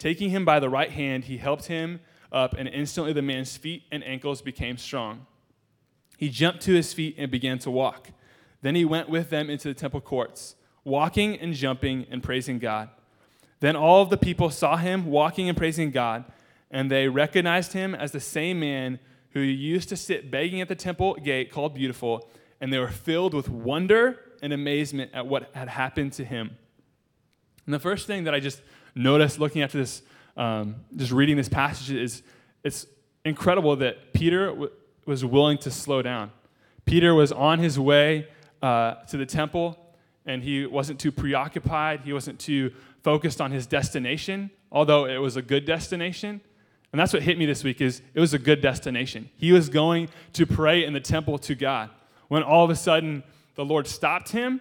Taking 0.00 0.30
him 0.30 0.44
by 0.44 0.58
the 0.58 0.68
right 0.68 0.90
hand, 0.90 1.26
he 1.26 1.36
helped 1.36 1.66
him 1.66 2.00
up, 2.32 2.54
and 2.58 2.66
instantly 2.68 3.12
the 3.12 3.22
man's 3.22 3.56
feet 3.56 3.84
and 3.92 4.02
ankles 4.02 4.42
became 4.42 4.76
strong. 4.78 5.26
He 6.18 6.28
jumped 6.28 6.62
to 6.62 6.74
his 6.74 6.92
feet 6.92 7.14
and 7.16 7.30
began 7.30 7.60
to 7.60 7.70
walk. 7.70 8.10
Then 8.62 8.74
he 8.74 8.84
went 8.84 9.08
with 9.08 9.30
them 9.30 9.48
into 9.48 9.68
the 9.68 9.74
temple 9.74 10.00
courts, 10.00 10.56
walking 10.82 11.38
and 11.38 11.54
jumping 11.54 12.06
and 12.10 12.20
praising 12.20 12.58
God. 12.58 12.88
Then 13.60 13.76
all 13.76 14.02
of 14.02 14.10
the 14.10 14.16
people 14.16 14.50
saw 14.50 14.76
him 14.76 15.06
walking 15.06 15.48
and 15.48 15.56
praising 15.56 15.92
God, 15.92 16.24
and 16.68 16.90
they 16.90 17.06
recognized 17.06 17.74
him 17.74 17.94
as 17.94 18.10
the 18.10 18.18
same 18.18 18.58
man 18.58 18.98
who 19.30 19.40
used 19.40 19.88
to 19.90 19.96
sit 19.96 20.30
begging 20.30 20.60
at 20.60 20.68
the 20.68 20.74
temple 20.74 21.14
gate 21.14 21.50
called 21.50 21.74
Beautiful, 21.74 22.28
and 22.60 22.72
they 22.72 22.78
were 22.78 22.88
filled 22.88 23.34
with 23.34 23.48
wonder 23.48 24.20
and 24.42 24.52
amazement 24.52 25.10
at 25.14 25.26
what 25.26 25.50
had 25.54 25.68
happened 25.68 26.12
to 26.14 26.24
him. 26.24 26.56
And 27.64 27.74
the 27.74 27.78
first 27.78 28.06
thing 28.06 28.24
that 28.24 28.34
I 28.34 28.40
just 28.40 28.62
noticed 28.94 29.38
looking 29.38 29.62
after 29.62 29.78
this, 29.78 30.02
um, 30.36 30.76
just 30.94 31.12
reading 31.12 31.36
this 31.36 31.48
passage, 31.48 31.94
is 31.94 32.22
it's 32.62 32.86
incredible 33.24 33.76
that 33.76 34.12
Peter 34.12 34.46
w- 34.46 34.70
was 35.04 35.24
willing 35.24 35.58
to 35.58 35.70
slow 35.70 36.00
down. 36.02 36.30
Peter 36.84 37.14
was 37.14 37.32
on 37.32 37.58
his 37.58 37.78
way 37.78 38.28
uh, 38.62 38.94
to 39.08 39.16
the 39.16 39.26
temple, 39.26 39.76
and 40.24 40.42
he 40.42 40.64
wasn't 40.66 40.98
too 41.00 41.12
preoccupied. 41.12 42.00
He 42.00 42.12
wasn't 42.12 42.38
too 42.38 42.72
focused 43.02 43.40
on 43.40 43.50
his 43.50 43.66
destination, 43.66 44.50
although 44.70 45.06
it 45.06 45.18
was 45.18 45.36
a 45.36 45.42
good 45.42 45.64
destination. 45.64 46.40
And 46.92 47.00
that's 47.00 47.12
what 47.12 47.22
hit 47.22 47.38
me 47.38 47.46
this 47.46 47.64
week 47.64 47.80
is 47.80 48.00
it 48.14 48.20
was 48.20 48.32
a 48.32 48.38
good 48.38 48.60
destination. 48.60 49.28
He 49.36 49.52
was 49.52 49.68
going 49.68 50.08
to 50.34 50.46
pray 50.46 50.84
in 50.84 50.92
the 50.92 51.00
temple 51.00 51.38
to 51.40 51.54
God. 51.54 51.90
When 52.28 52.42
all 52.42 52.64
of 52.64 52.70
a 52.70 52.76
sudden 52.76 53.22
the 53.54 53.64
Lord 53.64 53.86
stopped 53.86 54.30
him 54.30 54.60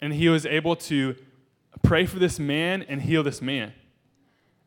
and 0.00 0.12
he 0.12 0.28
was 0.28 0.46
able 0.46 0.76
to 0.76 1.14
pray 1.82 2.06
for 2.06 2.18
this 2.18 2.38
man 2.38 2.82
and 2.82 3.02
heal 3.02 3.22
this 3.22 3.40
man. 3.40 3.72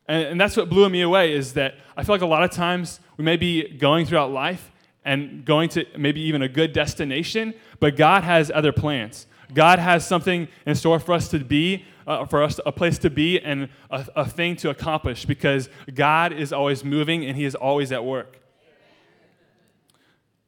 And, 0.06 0.28
and 0.28 0.40
that's 0.40 0.56
what 0.56 0.68
blew 0.68 0.88
me 0.88 1.02
away 1.02 1.32
is 1.32 1.54
that 1.54 1.74
I 1.96 2.04
feel 2.04 2.14
like 2.14 2.22
a 2.22 2.26
lot 2.26 2.42
of 2.42 2.50
times 2.50 3.00
we 3.16 3.24
may 3.24 3.36
be 3.36 3.68
going 3.68 4.06
throughout 4.06 4.30
life 4.32 4.70
and 5.04 5.44
going 5.44 5.68
to 5.70 5.84
maybe 5.96 6.20
even 6.20 6.42
a 6.42 6.48
good 6.48 6.72
destination, 6.72 7.54
but 7.78 7.96
God 7.96 8.22
has 8.24 8.50
other 8.50 8.72
plans. 8.72 9.26
God 9.52 9.78
has 9.78 10.06
something 10.06 10.48
in 10.66 10.74
store 10.74 10.98
for 10.98 11.12
us 11.12 11.28
to 11.28 11.38
be, 11.38 11.84
uh, 12.10 12.24
for 12.26 12.42
us, 12.42 12.58
a 12.66 12.72
place 12.72 12.98
to 12.98 13.08
be, 13.08 13.38
and 13.38 13.68
a, 13.88 14.04
a 14.16 14.28
thing 14.28 14.56
to 14.56 14.68
accomplish 14.68 15.24
because 15.24 15.68
God 15.94 16.32
is 16.32 16.52
always 16.52 16.84
moving 16.84 17.24
and 17.24 17.36
He 17.36 17.44
is 17.44 17.54
always 17.54 17.92
at 17.92 18.04
work. 18.04 18.40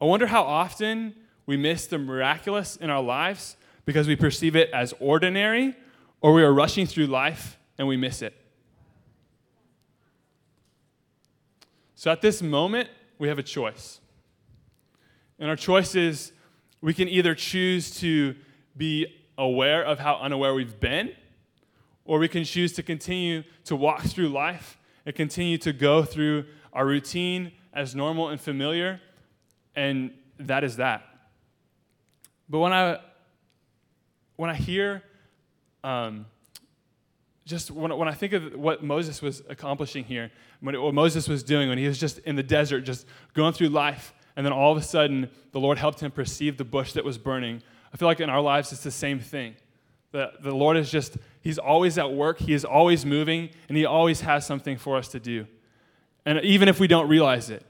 I 0.00 0.04
wonder 0.04 0.26
how 0.26 0.42
often 0.42 1.14
we 1.46 1.56
miss 1.56 1.86
the 1.86 1.98
miraculous 1.98 2.74
in 2.74 2.90
our 2.90 3.02
lives 3.02 3.56
because 3.84 4.08
we 4.08 4.16
perceive 4.16 4.56
it 4.56 4.70
as 4.70 4.92
ordinary 4.98 5.76
or 6.20 6.32
we 6.32 6.42
are 6.42 6.52
rushing 6.52 6.86
through 6.86 7.06
life 7.06 7.58
and 7.78 7.86
we 7.86 7.96
miss 7.96 8.22
it. 8.22 8.34
So 11.94 12.10
at 12.10 12.20
this 12.20 12.42
moment, 12.42 12.88
we 13.20 13.28
have 13.28 13.38
a 13.38 13.44
choice. 13.44 14.00
And 15.38 15.48
our 15.48 15.54
choice 15.54 15.94
is 15.94 16.32
we 16.80 16.92
can 16.92 17.08
either 17.08 17.36
choose 17.36 17.96
to 18.00 18.34
be 18.76 19.06
aware 19.38 19.84
of 19.84 20.00
how 20.00 20.16
unaware 20.16 20.54
we've 20.54 20.80
been, 20.80 21.12
or 22.04 22.18
we 22.18 22.28
can 22.28 22.44
choose 22.44 22.72
to 22.74 22.82
continue 22.82 23.42
to 23.64 23.76
walk 23.76 24.02
through 24.02 24.28
life 24.28 24.78
and 25.06 25.14
continue 25.14 25.58
to 25.58 25.72
go 25.72 26.02
through 26.02 26.44
our 26.72 26.86
routine 26.86 27.52
as 27.72 27.94
normal 27.94 28.28
and 28.28 28.40
familiar, 28.40 29.00
and 29.74 30.12
that 30.38 30.64
is 30.64 30.76
that. 30.76 31.02
But 32.48 32.58
when 32.58 32.72
I 32.72 32.98
when 34.36 34.50
I 34.50 34.54
hear 34.54 35.02
um, 35.84 36.26
just 37.44 37.70
when, 37.70 37.96
when 37.96 38.08
I 38.08 38.12
think 38.12 38.32
of 38.32 38.54
what 38.54 38.82
Moses 38.82 39.20
was 39.20 39.42
accomplishing 39.48 40.04
here, 40.04 40.30
when 40.60 40.80
what 40.80 40.94
Moses 40.94 41.28
was 41.28 41.42
doing 41.42 41.68
when 41.68 41.78
he 41.78 41.86
was 41.86 41.98
just 41.98 42.18
in 42.20 42.36
the 42.36 42.42
desert, 42.42 42.82
just 42.82 43.06
going 43.34 43.52
through 43.52 43.68
life, 43.68 44.14
and 44.36 44.46
then 44.46 44.52
all 44.52 44.72
of 44.72 44.78
a 44.78 44.82
sudden 44.82 45.28
the 45.52 45.60
Lord 45.60 45.78
helped 45.78 46.00
him 46.00 46.10
perceive 46.10 46.56
the 46.56 46.64
bush 46.64 46.92
that 46.92 47.04
was 47.04 47.18
burning. 47.18 47.62
I 47.92 47.96
feel 47.96 48.08
like 48.08 48.20
in 48.20 48.30
our 48.30 48.40
lives 48.40 48.72
it's 48.72 48.82
the 48.82 48.90
same 48.90 49.18
thing. 49.18 49.54
The, 50.12 50.32
the 50.40 50.54
Lord 50.54 50.76
is 50.76 50.90
just, 50.90 51.16
He's 51.40 51.58
always 51.58 51.98
at 51.98 52.12
work, 52.12 52.38
He 52.38 52.52
is 52.52 52.64
always 52.64 53.04
moving, 53.04 53.50
and 53.68 53.76
He 53.76 53.84
always 53.84 54.20
has 54.20 54.46
something 54.46 54.76
for 54.76 54.96
us 54.96 55.08
to 55.08 55.20
do. 55.20 55.46
And 56.24 56.40
even 56.44 56.68
if 56.68 56.78
we 56.78 56.86
don't 56.86 57.08
realize 57.08 57.50
it. 57.50 57.64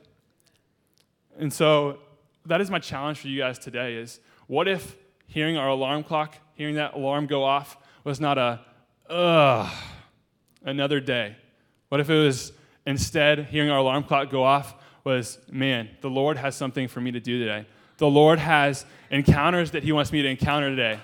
And 1.38 1.52
so 1.52 1.98
that 2.44 2.60
is 2.60 2.70
my 2.70 2.78
challenge 2.78 3.18
for 3.18 3.28
you 3.28 3.40
guys 3.40 3.58
today 3.58 3.94
is 3.94 4.20
what 4.46 4.68
if 4.68 4.96
hearing 5.26 5.56
our 5.56 5.68
alarm 5.68 6.04
clock, 6.04 6.36
hearing 6.54 6.74
that 6.74 6.94
alarm 6.94 7.26
go 7.26 7.44
off, 7.44 7.78
was 8.04 8.20
not 8.20 8.36
a, 8.36 8.60
ugh, 9.08 9.72
another 10.64 11.00
day? 11.00 11.36
What 11.88 12.00
if 12.00 12.10
it 12.10 12.18
was 12.18 12.52
instead 12.84 13.46
hearing 13.46 13.70
our 13.70 13.78
alarm 13.78 14.04
clock 14.04 14.30
go 14.30 14.42
off 14.42 14.74
was, 15.04 15.38
man, 15.50 15.88
the 16.00 16.10
Lord 16.10 16.36
has 16.36 16.54
something 16.54 16.88
for 16.88 17.00
me 17.00 17.12
to 17.12 17.20
do 17.20 17.38
today. 17.38 17.66
The 17.98 18.08
Lord 18.08 18.38
has 18.38 18.84
encounters 19.10 19.70
that 19.72 19.82
He 19.82 19.92
wants 19.92 20.12
me 20.12 20.22
to 20.22 20.28
encounter 20.28 20.70
today. 20.70 20.98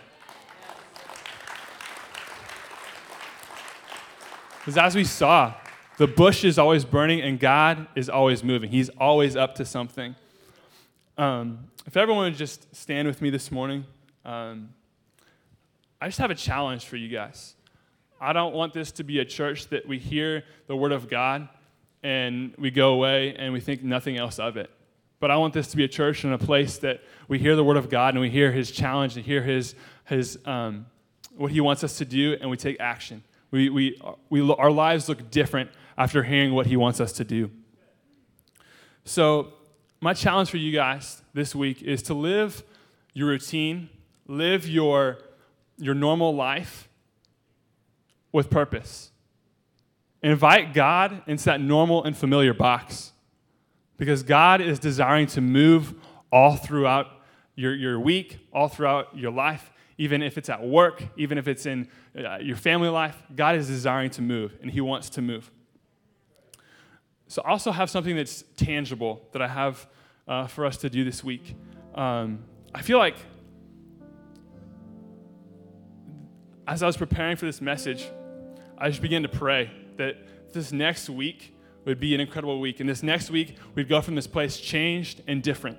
Because 4.68 4.76
as 4.76 4.94
we 4.94 5.04
saw, 5.04 5.54
the 5.96 6.07
bush 6.07 6.44
is 6.44 6.59
always 6.59 6.85
burning 6.85 7.22
and 7.22 7.40
God 7.40 7.88
is 7.94 8.11
always 8.11 8.44
moving. 8.44 8.70
He's 8.70 8.90
always 8.90 9.35
up 9.35 9.54
to 9.54 9.64
something. 9.64 10.14
Um, 11.16 11.70
if 11.87 11.96
everyone 11.96 12.24
would 12.24 12.37
just 12.37 12.76
stand 12.76 13.09
with 13.09 13.22
me 13.22 13.31
this 13.31 13.50
morning, 13.50 13.87
um, 14.26 14.68
I 16.02 16.09
just 16.09 16.18
have 16.18 16.31
a 16.31 16.35
challenge 16.35 16.85
for 16.85 16.96
you 16.96 17.09
guys. 17.09 17.54
I 18.20 18.35
don't 18.35 18.54
want 18.54 18.74
this 18.74 18.92
to 18.92 19.04
be 19.04 19.20
a 19.20 19.24
church 19.24 19.68
that 19.68 19.88
we 19.88 19.98
hear 19.98 20.44
the 20.66 20.76
word 20.76 20.92
of 20.92 21.09
God 21.09 21.48
and 22.02 22.52
we 22.59 22.70
go 22.70 22.92
away 22.92 23.37
and 23.37 23.54
we 23.54 23.61
think 23.61 23.83
nothing 23.83 24.18
else 24.18 24.38
of 24.38 24.59
it. 24.59 24.70
But 25.18 25.31
I 25.31 25.38
want 25.38 25.54
this 25.54 25.68
to 25.68 25.78
be 25.78 25.85
a 25.85 25.88
church 25.88 26.24
and 26.24 26.35
a 26.35 26.38
place 26.38 26.76
that 26.81 27.00
we 27.26 27.38
hear 27.38 27.57
the 27.57 27.64
word 27.64 27.78
of 27.78 27.88
God 27.88 28.12
and 28.12 28.20
we 28.20 28.28
hear 28.28 28.52
his 28.52 28.70
challenge 28.70 29.16
and 29.16 29.24
hear 29.24 29.42
his, 29.42 29.74
his 30.04 30.38
um, 30.44 30.85
what 31.38 31.52
he 31.52 31.62
wants 31.62 31.85
us 31.85 31.96
to 31.96 32.04
do 32.04 32.37
and 32.38 32.50
we 32.50 32.59
take 32.59 32.78
action. 32.81 33.22
We, 33.51 33.71
we, 33.71 34.01
we, 34.29 34.53
our 34.53 34.71
lives 34.71 35.09
look 35.09 35.31
different 35.31 35.71
after 35.97 36.23
hearing 36.23 36.53
what 36.53 36.67
He 36.67 36.77
wants 36.77 37.01
us 37.01 37.13
to 37.13 37.25
do. 37.25 37.51
So, 39.05 39.53
my 40.01 40.15
challenge 40.15 40.51
for 40.51 40.59
you 40.59 40.73
guys 40.73 41.23
this 41.35 41.55
week 41.55 41.83
is 41.83 42.03
to 42.05 42.15
live 42.15 42.63
your 43.15 43.29
routine, 43.29 43.89
live 44.29 44.69
your, 44.69 45.19
your 45.77 45.95
normal 45.95 46.35
life 46.37 46.89
with 48.31 48.49
purpose. 48.49 49.11
Invite 50.23 50.73
God 50.73 51.23
into 51.27 51.45
that 51.47 51.61
normal 51.61 52.05
and 52.05 52.17
familiar 52.17 52.55
box 52.55 53.13
because 53.97 54.23
God 54.23 54.61
is 54.61 54.79
desiring 54.79 55.27
to 55.29 55.41
move 55.41 55.95
all 56.31 56.57
throughout 56.57 57.09
your, 57.57 57.75
your 57.75 57.99
week, 57.99 58.39
all 58.53 58.69
throughout 58.69 59.17
your 59.17 59.33
life 59.33 59.73
even 59.99 60.23
if 60.23 60.39
it's 60.39 60.49
at 60.49 60.65
work, 60.65 61.03
even 61.17 61.37
if 61.37 61.49
it's 61.49 61.67
in 61.67 61.89
uh, 62.17 62.39
your 62.39 62.57
family 62.57 62.89
life, 62.89 63.21
God 63.35 63.57
is 63.57 63.67
desiring 63.67 64.11
to 64.11 64.23
move, 64.23 64.57
and 64.63 64.71
He 64.71 64.81
wants 64.81 65.11
to 65.11 65.23
move. 65.23 65.51
So, 67.27 67.43
I 67.45 67.51
also 67.51 67.73
have 67.73 67.91
something 67.91 68.17
that's 68.17 68.45
tangible 68.57 69.21
that 69.33 69.43
I 69.43 69.49
have 69.49 69.87
uh, 70.27 70.47
for 70.47 70.65
us 70.65 70.79
to 70.79 70.91
do 70.91 71.05
this 71.05 71.23
week. 71.23 71.55
Um, 71.95 72.45
I 72.75 72.81
feel 72.81 72.99
like 72.99 73.17
as 76.67 76.83
I 76.83 76.87
was 76.87 76.97
preparing 76.97 77.37
for 77.37 77.47
this 77.47 77.61
message, 77.61 78.09
I 78.77 78.89
just 78.89 79.03
began 79.03 79.23
to 79.23 79.29
pray 79.29 79.71
that 79.97 80.53
this 80.53 80.71
next 80.71 81.11
week 81.11 81.55
would 81.85 81.99
be 81.99 82.15
an 82.15 82.21
incredible 82.21 82.61
week. 82.61 82.81
And 82.81 82.89
this 82.89 83.03
next 83.03 83.31
week, 83.31 83.57
we'd 83.75 83.89
go 83.89 84.01
from 84.03 84.15
this 84.15 84.27
place 84.27 84.59
changed 84.59 85.23
and 85.27 85.43
different. 85.43 85.79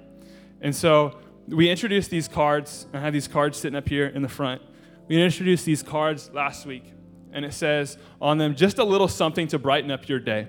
And 0.62 0.76
so 0.76 1.20
we 1.50 1.70
introduced 1.70 2.12
these 2.12 2.28
cards. 2.28 2.86
I 2.94 3.00
have 3.00 3.14
these 3.14 3.28
cards 3.28 3.58
sitting 3.58 3.76
up 3.76 3.90
here 3.90 4.08
in 4.08 4.22
the 4.22 4.30
front. 4.30 4.62
We 5.08 5.22
introduced 5.22 5.66
these 5.66 5.82
cards 5.82 6.30
last 6.32 6.66
week, 6.66 6.94
and 7.32 7.44
it 7.44 7.54
says 7.54 7.98
on 8.22 8.38
them 8.38 8.56
just 8.56 8.78
a 8.78 8.84
little 8.84 9.08
something 9.08 9.48
to 9.48 9.60
brighten 9.60 9.90
up 9.90 10.08
your 10.08 10.20
day. 10.20 10.48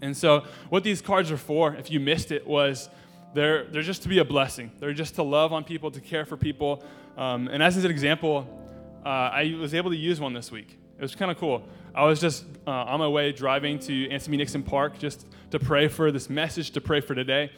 And 0.00 0.16
so, 0.16 0.44
what 0.70 0.84
these 0.84 1.02
cards 1.02 1.30
are 1.30 1.36
for, 1.36 1.74
if 1.74 1.90
you 1.90 2.00
missed 2.00 2.32
it, 2.32 2.46
was 2.46 2.88
they're, 3.34 3.64
they're 3.64 3.82
just 3.82 4.02
to 4.02 4.08
be 4.08 4.18
a 4.18 4.24
blessing. 4.24 4.70
They're 4.78 4.92
just 4.92 5.16
to 5.16 5.22
love 5.22 5.52
on 5.52 5.64
people, 5.64 5.90
to 5.90 6.00
care 6.00 6.24
for 6.24 6.36
people. 6.36 6.82
Um, 7.16 7.48
and 7.48 7.62
as 7.62 7.76
an 7.76 7.90
example, 7.90 8.46
uh, 9.04 9.08
I 9.08 9.56
was 9.58 9.74
able 9.74 9.90
to 9.90 9.96
use 9.96 10.20
one 10.20 10.32
this 10.32 10.50
week. 10.50 10.78
It 10.98 11.02
was 11.02 11.14
kind 11.14 11.30
of 11.30 11.38
cool. 11.38 11.62
I 11.94 12.04
was 12.04 12.20
just 12.20 12.44
uh, 12.66 12.70
on 12.70 13.00
my 13.00 13.08
way 13.08 13.32
driving 13.32 13.78
to 13.80 14.08
Anson 14.10 14.30
B. 14.30 14.36
Nixon 14.36 14.62
Park 14.62 14.98
just 14.98 15.26
to 15.50 15.58
pray 15.58 15.88
for 15.88 16.10
this 16.10 16.30
message, 16.30 16.70
to 16.72 16.80
pray 16.80 17.00
for 17.00 17.14
today. 17.14 17.50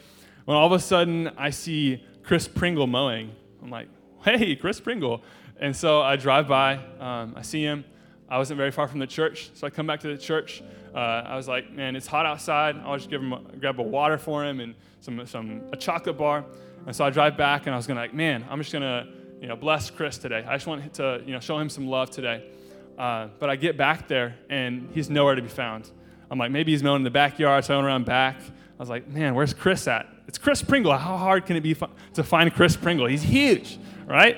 When 0.45 0.57
all 0.57 0.65
of 0.65 0.71
a 0.71 0.79
sudden 0.79 1.29
I 1.37 1.49
see 1.49 2.03
Chris 2.27 2.45
Pringle 2.45 2.87
mowing. 2.87 3.31
I'm 3.63 3.69
like, 3.69 3.87
hey, 4.21 4.53
Chris 4.57 4.81
Pringle. 4.81 5.23
And 5.61 5.73
so 5.73 6.01
I 6.01 6.17
drive 6.17 6.45
by, 6.45 6.75
um, 6.99 7.33
I 7.37 7.41
see 7.41 7.63
him. 7.63 7.85
I 8.27 8.37
wasn't 8.37 8.57
very 8.57 8.69
far 8.69 8.89
from 8.89 8.99
the 8.99 9.07
church, 9.07 9.49
so 9.53 9.65
I 9.65 9.69
come 9.69 9.87
back 9.87 10.01
to 10.01 10.09
the 10.09 10.17
church. 10.17 10.61
Uh, 10.93 10.97
I 10.97 11.37
was 11.37 11.47
like, 11.47 11.71
man, 11.71 11.95
it's 11.95 12.05
hot 12.05 12.25
outside. 12.25 12.75
I'll 12.83 12.97
just 12.97 13.09
give 13.09 13.21
him 13.21 13.31
a, 13.31 13.39
grab 13.57 13.79
a 13.79 13.83
water 13.83 14.17
for 14.17 14.43
him 14.43 14.59
and 14.59 14.75
some, 14.99 15.25
some 15.25 15.61
a 15.71 15.77
chocolate 15.77 16.17
bar. 16.17 16.43
And 16.85 16.93
so 16.93 17.05
I 17.05 17.11
drive 17.11 17.37
back, 17.37 17.65
and 17.65 17.73
I 17.73 17.77
was 17.77 17.87
gonna 17.87 18.01
like, 18.01 18.13
man, 18.13 18.45
I'm 18.49 18.59
just 18.59 18.73
gonna 18.73 19.07
you 19.39 19.47
know 19.47 19.55
bless 19.55 19.89
Chris 19.89 20.17
today. 20.17 20.43
I 20.45 20.55
just 20.55 20.67
want 20.67 20.93
to 20.95 21.23
you 21.25 21.31
know 21.31 21.39
show 21.39 21.57
him 21.57 21.69
some 21.69 21.87
love 21.87 22.09
today. 22.09 22.49
Uh, 22.97 23.29
but 23.39 23.49
I 23.49 23.55
get 23.55 23.77
back 23.77 24.09
there, 24.09 24.35
and 24.49 24.89
he's 24.93 25.09
nowhere 25.09 25.35
to 25.35 25.41
be 25.41 25.47
found. 25.47 25.89
I'm 26.29 26.37
like, 26.37 26.51
maybe 26.51 26.73
he's 26.73 26.83
mowing 26.83 26.97
in 26.97 27.03
the 27.03 27.09
backyard, 27.09 27.63
so 27.63 27.73
I 27.73 27.77
went 27.77 27.87
around 27.87 28.05
back. 28.05 28.41
I 28.77 28.79
was 28.79 28.89
like, 28.89 29.07
man, 29.07 29.33
where's 29.33 29.55
Chris 29.55 29.87
at? 29.87 30.07
It's 30.27 30.37
Chris 30.37 30.61
Pringle. 30.61 30.95
How 30.95 31.17
hard 31.17 31.47
can 31.47 31.55
it 31.55 31.61
be 31.61 31.75
to 32.13 32.23
find 32.23 32.53
Chris 32.53 32.77
Pringle? 32.77 33.07
He's 33.07 33.23
huge, 33.23 33.79
right? 34.05 34.37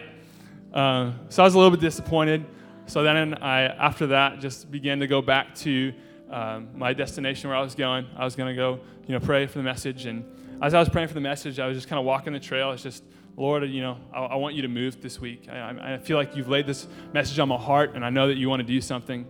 Uh, 0.73 1.11
so 1.27 1.43
I 1.43 1.45
was 1.45 1.55
a 1.55 1.57
little 1.57 1.71
bit 1.71 1.81
disappointed. 1.81 2.45
So 2.85 3.03
then 3.03 3.33
I, 3.35 3.63
after 3.63 4.07
that, 4.07 4.39
just 4.39 4.71
began 4.71 5.01
to 5.01 5.07
go 5.07 5.21
back 5.21 5.55
to 5.55 5.93
um, 6.29 6.69
my 6.73 6.93
destination 6.93 7.49
where 7.49 7.57
I 7.57 7.61
was 7.61 7.75
going. 7.75 8.07
I 8.15 8.23
was 8.23 8.37
going 8.37 8.47
to 8.47 8.55
go, 8.55 8.79
you 9.07 9.13
know, 9.13 9.19
pray 9.19 9.45
for 9.45 9.57
the 9.57 9.63
message. 9.63 10.05
And 10.05 10.23
as 10.61 10.73
I 10.73 10.79
was 10.79 10.87
praying 10.87 11.09
for 11.09 11.15
the 11.15 11.21
message, 11.21 11.59
I 11.59 11.67
was 11.67 11.75
just 11.75 11.89
kind 11.89 11.99
of 11.99 12.05
walking 12.05 12.31
the 12.31 12.39
trail. 12.39 12.71
It's 12.71 12.83
just, 12.83 13.03
Lord, 13.35 13.67
you 13.69 13.81
know, 13.81 13.97
I, 14.13 14.19
I, 14.19 14.35
want 14.35 14.55
you 14.55 14.61
to 14.61 14.67
move 14.69 15.01
this 15.01 15.19
week. 15.19 15.49
I, 15.49 15.95
I 15.95 15.97
feel 15.97 16.15
like 16.15 16.35
you've 16.37 16.49
laid 16.49 16.65
this 16.65 16.87
message 17.13 17.39
on 17.39 17.49
my 17.49 17.57
heart, 17.57 17.95
and 17.95 18.05
I 18.05 18.09
know 18.09 18.27
that 18.27 18.37
you 18.37 18.49
want 18.49 18.61
to 18.61 18.67
do 18.67 18.79
something. 18.79 19.25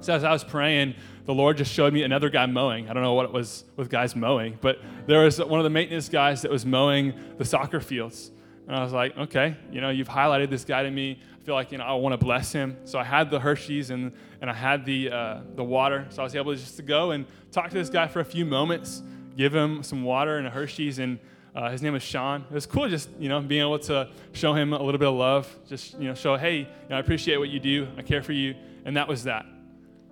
So 0.00 0.14
as 0.14 0.24
I 0.24 0.32
was 0.32 0.44
praying, 0.44 0.94
the 1.24 1.34
Lord 1.34 1.56
just 1.56 1.72
showed 1.72 1.92
me 1.92 2.04
another 2.04 2.30
guy 2.30 2.46
mowing. 2.46 2.88
I 2.88 2.92
don't 2.92 3.02
know 3.02 3.14
what 3.14 3.26
it 3.26 3.32
was 3.32 3.64
with 3.76 3.90
guys 3.90 4.14
mowing, 4.16 4.58
but 4.60 4.78
there 5.06 5.24
was 5.24 5.38
one 5.38 5.60
of 5.60 5.64
the 5.64 5.70
maintenance 5.70 6.08
guys 6.08 6.42
that 6.42 6.50
was 6.50 6.64
mowing 6.64 7.12
the 7.36 7.44
soccer 7.44 7.80
fields. 7.80 8.30
And 8.66 8.76
I 8.76 8.82
was 8.82 8.92
like, 8.92 9.16
okay, 9.16 9.56
you 9.72 9.80
know, 9.80 9.90
you've 9.90 10.08
highlighted 10.08 10.50
this 10.50 10.64
guy 10.64 10.82
to 10.82 10.90
me. 10.90 11.18
I 11.40 11.44
feel 11.44 11.54
like, 11.54 11.72
you 11.72 11.78
know, 11.78 11.84
I 11.84 11.94
want 11.94 12.12
to 12.12 12.18
bless 12.18 12.52
him. 12.52 12.76
So 12.84 12.98
I 12.98 13.04
had 13.04 13.30
the 13.30 13.40
Hershey's 13.40 13.90
and, 13.90 14.12
and 14.40 14.50
I 14.50 14.54
had 14.54 14.84
the, 14.84 15.10
uh, 15.10 15.40
the 15.56 15.64
water. 15.64 16.06
So 16.10 16.22
I 16.22 16.24
was 16.24 16.36
able 16.36 16.52
to 16.52 16.58
just 16.58 16.76
to 16.76 16.82
go 16.82 17.10
and 17.10 17.26
talk 17.50 17.70
to 17.70 17.74
this 17.74 17.88
guy 17.88 18.06
for 18.06 18.20
a 18.20 18.24
few 18.24 18.44
moments, 18.44 19.02
give 19.36 19.54
him 19.54 19.82
some 19.82 20.04
water 20.04 20.36
and 20.36 20.46
a 20.46 20.50
Hershey's. 20.50 20.98
And 20.98 21.18
uh, 21.54 21.70
his 21.70 21.82
name 21.82 21.94
was 21.94 22.02
Sean. 22.02 22.44
It 22.50 22.54
was 22.54 22.66
cool 22.66 22.88
just, 22.88 23.08
you 23.18 23.28
know, 23.28 23.40
being 23.40 23.62
able 23.62 23.78
to 23.80 24.08
show 24.32 24.52
him 24.52 24.72
a 24.72 24.82
little 24.82 24.98
bit 24.98 25.08
of 25.08 25.14
love. 25.14 25.54
Just, 25.66 25.98
you 25.98 26.08
know, 26.08 26.14
show, 26.14 26.36
hey, 26.36 26.58
you 26.58 26.66
know, 26.90 26.96
I 26.96 27.00
appreciate 27.00 27.38
what 27.38 27.48
you 27.48 27.60
do. 27.60 27.88
I 27.96 28.02
care 28.02 28.22
for 28.22 28.32
you. 28.32 28.54
And 28.84 28.96
that 28.96 29.08
was 29.08 29.24
that. 29.24 29.46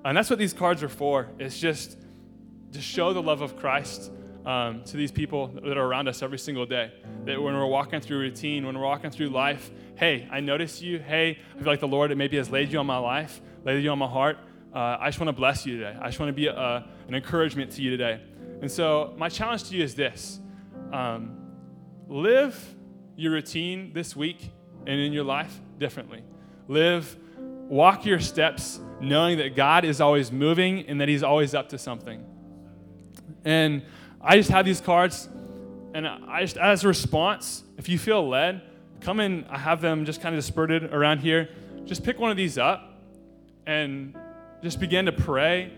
And 0.06 0.16
that's 0.16 0.30
what 0.30 0.38
these 0.38 0.52
cards 0.52 0.84
are 0.84 0.88
for. 0.88 1.28
It's 1.40 1.58
just 1.58 1.98
to 2.70 2.80
show 2.80 3.12
the 3.12 3.20
love 3.20 3.40
of 3.40 3.56
Christ 3.56 4.12
um, 4.44 4.84
to 4.84 4.96
these 4.96 5.10
people 5.10 5.48
that 5.48 5.76
are 5.76 5.84
around 5.84 6.06
us 6.06 6.22
every 6.22 6.38
single 6.38 6.64
day. 6.64 6.92
That 7.24 7.42
when 7.42 7.54
we're 7.54 7.66
walking 7.66 8.00
through 8.00 8.20
routine, 8.20 8.64
when 8.64 8.78
we're 8.78 8.84
walking 8.84 9.10
through 9.10 9.30
life, 9.30 9.68
hey, 9.96 10.28
I 10.30 10.38
notice 10.38 10.80
you. 10.80 11.00
Hey, 11.00 11.40
I 11.56 11.58
feel 11.58 11.66
like 11.66 11.80
the 11.80 11.88
Lord 11.88 12.16
maybe 12.16 12.36
has 12.36 12.48
laid 12.50 12.72
you 12.72 12.78
on 12.78 12.86
my 12.86 12.98
life, 12.98 13.40
laid 13.64 13.82
you 13.82 13.90
on 13.90 13.98
my 13.98 14.06
heart. 14.06 14.38
Uh, 14.72 14.96
I 15.00 15.08
just 15.08 15.18
want 15.18 15.26
to 15.26 15.32
bless 15.32 15.66
you 15.66 15.78
today. 15.78 15.98
I 16.00 16.06
just 16.06 16.20
want 16.20 16.28
to 16.28 16.34
be 16.34 16.46
a, 16.46 16.88
an 17.08 17.14
encouragement 17.16 17.72
to 17.72 17.82
you 17.82 17.90
today. 17.90 18.20
And 18.60 18.70
so, 18.70 19.12
my 19.18 19.28
challenge 19.28 19.64
to 19.70 19.74
you 19.74 19.82
is 19.82 19.96
this 19.96 20.38
um, 20.92 21.36
live 22.06 22.76
your 23.16 23.32
routine 23.32 23.92
this 23.92 24.14
week 24.14 24.52
and 24.86 25.00
in 25.00 25.12
your 25.12 25.24
life 25.24 25.60
differently. 25.78 26.22
Live, 26.68 27.16
walk 27.68 28.06
your 28.06 28.20
steps 28.20 28.78
knowing 29.00 29.38
that 29.38 29.56
God 29.56 29.84
is 29.84 30.00
always 30.00 30.32
moving 30.32 30.86
and 30.88 31.00
that 31.00 31.08
He's 31.08 31.22
always 31.22 31.54
up 31.54 31.68
to 31.70 31.78
something. 31.78 32.24
And 33.44 33.82
I 34.20 34.36
just 34.36 34.50
have 34.50 34.64
these 34.64 34.80
cards, 34.80 35.28
and 35.94 36.06
I 36.06 36.42
just, 36.42 36.56
as 36.56 36.84
a 36.84 36.88
response, 36.88 37.62
if 37.78 37.88
you 37.88 37.98
feel 37.98 38.28
led, 38.28 38.62
come 39.00 39.20
in. 39.20 39.44
I 39.48 39.58
have 39.58 39.80
them 39.80 40.04
just 40.04 40.20
kind 40.20 40.34
of 40.34 40.38
dispersed 40.38 40.92
around 40.92 41.18
here. 41.20 41.48
Just 41.84 42.02
pick 42.02 42.18
one 42.18 42.30
of 42.30 42.36
these 42.36 42.58
up 42.58 43.00
and 43.66 44.16
just 44.62 44.80
begin 44.80 45.06
to 45.06 45.12
pray 45.12 45.72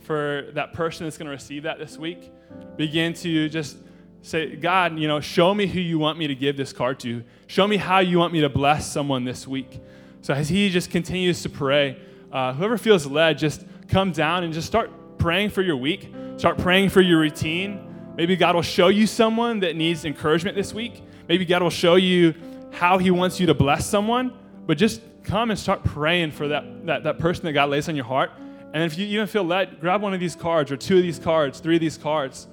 for 0.00 0.50
that 0.54 0.72
person 0.72 1.06
that's 1.06 1.18
going 1.18 1.26
to 1.26 1.32
receive 1.32 1.64
that 1.64 1.78
this 1.78 1.98
week. 1.98 2.30
Begin 2.76 3.14
to 3.14 3.48
just 3.48 3.78
say, 4.22 4.54
God, 4.54 4.98
you 4.98 5.08
know, 5.08 5.20
show 5.20 5.54
me 5.54 5.66
who 5.66 5.80
you 5.80 5.98
want 5.98 6.18
me 6.18 6.28
to 6.28 6.34
give 6.34 6.56
this 6.56 6.72
card 6.72 7.00
to. 7.00 7.24
Show 7.46 7.66
me 7.66 7.76
how 7.76 7.98
you 7.98 8.18
want 8.18 8.32
me 8.32 8.40
to 8.42 8.48
bless 8.48 8.90
someone 8.90 9.24
this 9.24 9.46
week. 9.46 9.80
So 10.20 10.34
as 10.34 10.48
he 10.48 10.70
just 10.70 10.90
continues 10.90 11.42
to 11.42 11.48
pray, 11.48 12.00
uh, 12.32 12.52
whoever 12.54 12.78
feels 12.78 13.06
led, 13.06 13.38
just 13.38 13.64
come 13.88 14.12
down 14.12 14.44
and 14.44 14.52
just 14.52 14.66
start 14.66 14.90
praying 15.18 15.50
for 15.50 15.62
your 15.62 15.76
week. 15.76 16.12
Start 16.36 16.58
praying 16.58 16.88
for 16.88 17.00
your 17.00 17.20
routine. 17.20 18.14
Maybe 18.16 18.36
God 18.36 18.54
will 18.54 18.62
show 18.62 18.88
you 18.88 19.06
someone 19.06 19.60
that 19.60 19.76
needs 19.76 20.04
encouragement 20.04 20.56
this 20.56 20.74
week. 20.74 21.02
Maybe 21.28 21.44
God 21.44 21.62
will 21.62 21.70
show 21.70 21.96
you 21.96 22.34
how 22.72 22.98
he 22.98 23.10
wants 23.10 23.38
you 23.38 23.46
to 23.46 23.54
bless 23.54 23.86
someone. 23.86 24.36
But 24.66 24.78
just 24.78 25.02
come 25.24 25.50
and 25.50 25.58
start 25.58 25.84
praying 25.84 26.32
for 26.32 26.48
that, 26.48 26.86
that, 26.86 27.04
that 27.04 27.18
person 27.18 27.44
that 27.44 27.52
God 27.52 27.70
lays 27.70 27.88
on 27.88 27.96
your 27.96 28.04
heart. 28.04 28.30
And 28.74 28.82
if 28.82 28.98
you 28.98 29.06
even 29.06 29.26
feel 29.26 29.44
led, 29.44 29.80
grab 29.80 30.02
one 30.02 30.14
of 30.14 30.20
these 30.20 30.34
cards 30.34 30.72
or 30.72 30.76
two 30.76 30.96
of 30.96 31.02
these 31.02 31.18
cards, 31.18 31.60
three 31.60 31.76
of 31.76 31.80
these 31.80 31.98
cards, 31.98 32.48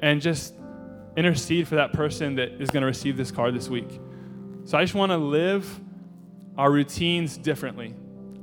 and 0.00 0.20
just 0.20 0.54
intercede 1.16 1.66
for 1.66 1.76
that 1.76 1.92
person 1.92 2.36
that 2.36 2.60
is 2.60 2.70
going 2.70 2.82
to 2.82 2.86
receive 2.86 3.16
this 3.16 3.30
card 3.30 3.54
this 3.54 3.68
week. 3.68 4.00
So 4.64 4.78
I 4.78 4.82
just 4.82 4.94
want 4.94 5.10
to 5.10 5.16
live 5.16 5.80
our 6.56 6.70
routines 6.70 7.36
differently. 7.36 7.94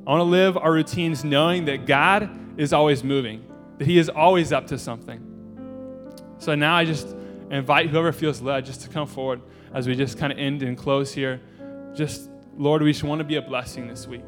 I 0.10 0.14
want 0.14 0.22
to 0.22 0.32
live 0.32 0.58
our 0.58 0.74
routines 0.74 1.24
knowing 1.24 1.66
that 1.66 1.86
God 1.86 2.32
is 2.60 2.74
always 2.74 3.04
moving, 3.04 3.46
that 3.78 3.86
He 3.86 4.00
is 4.00 4.10
always 4.10 4.52
up 4.52 4.66
to 4.70 4.80
something. 4.80 5.24
So 6.40 6.56
now 6.56 6.76
I 6.76 6.84
just 6.84 7.16
invite 7.52 7.92
whoever 7.92 8.12
feels 8.12 8.42
led 8.42 8.66
just 8.66 8.82
to 8.82 8.90
come 8.90 9.06
forward 9.06 9.40
as 9.72 9.88
we 9.88 9.94
just 9.94 10.18
kind 10.18 10.34
of 10.34 10.40
end 10.40 10.64
and 10.64 10.76
close 10.76 11.14
here. 11.14 11.40
Just, 11.94 12.28
Lord, 12.58 12.82
we 12.82 12.92
just 12.92 13.04
want 13.04 13.20
to 13.20 13.24
be 13.24 13.36
a 13.36 13.42
blessing 13.44 13.88
this 13.88 14.08
week. 14.08 14.26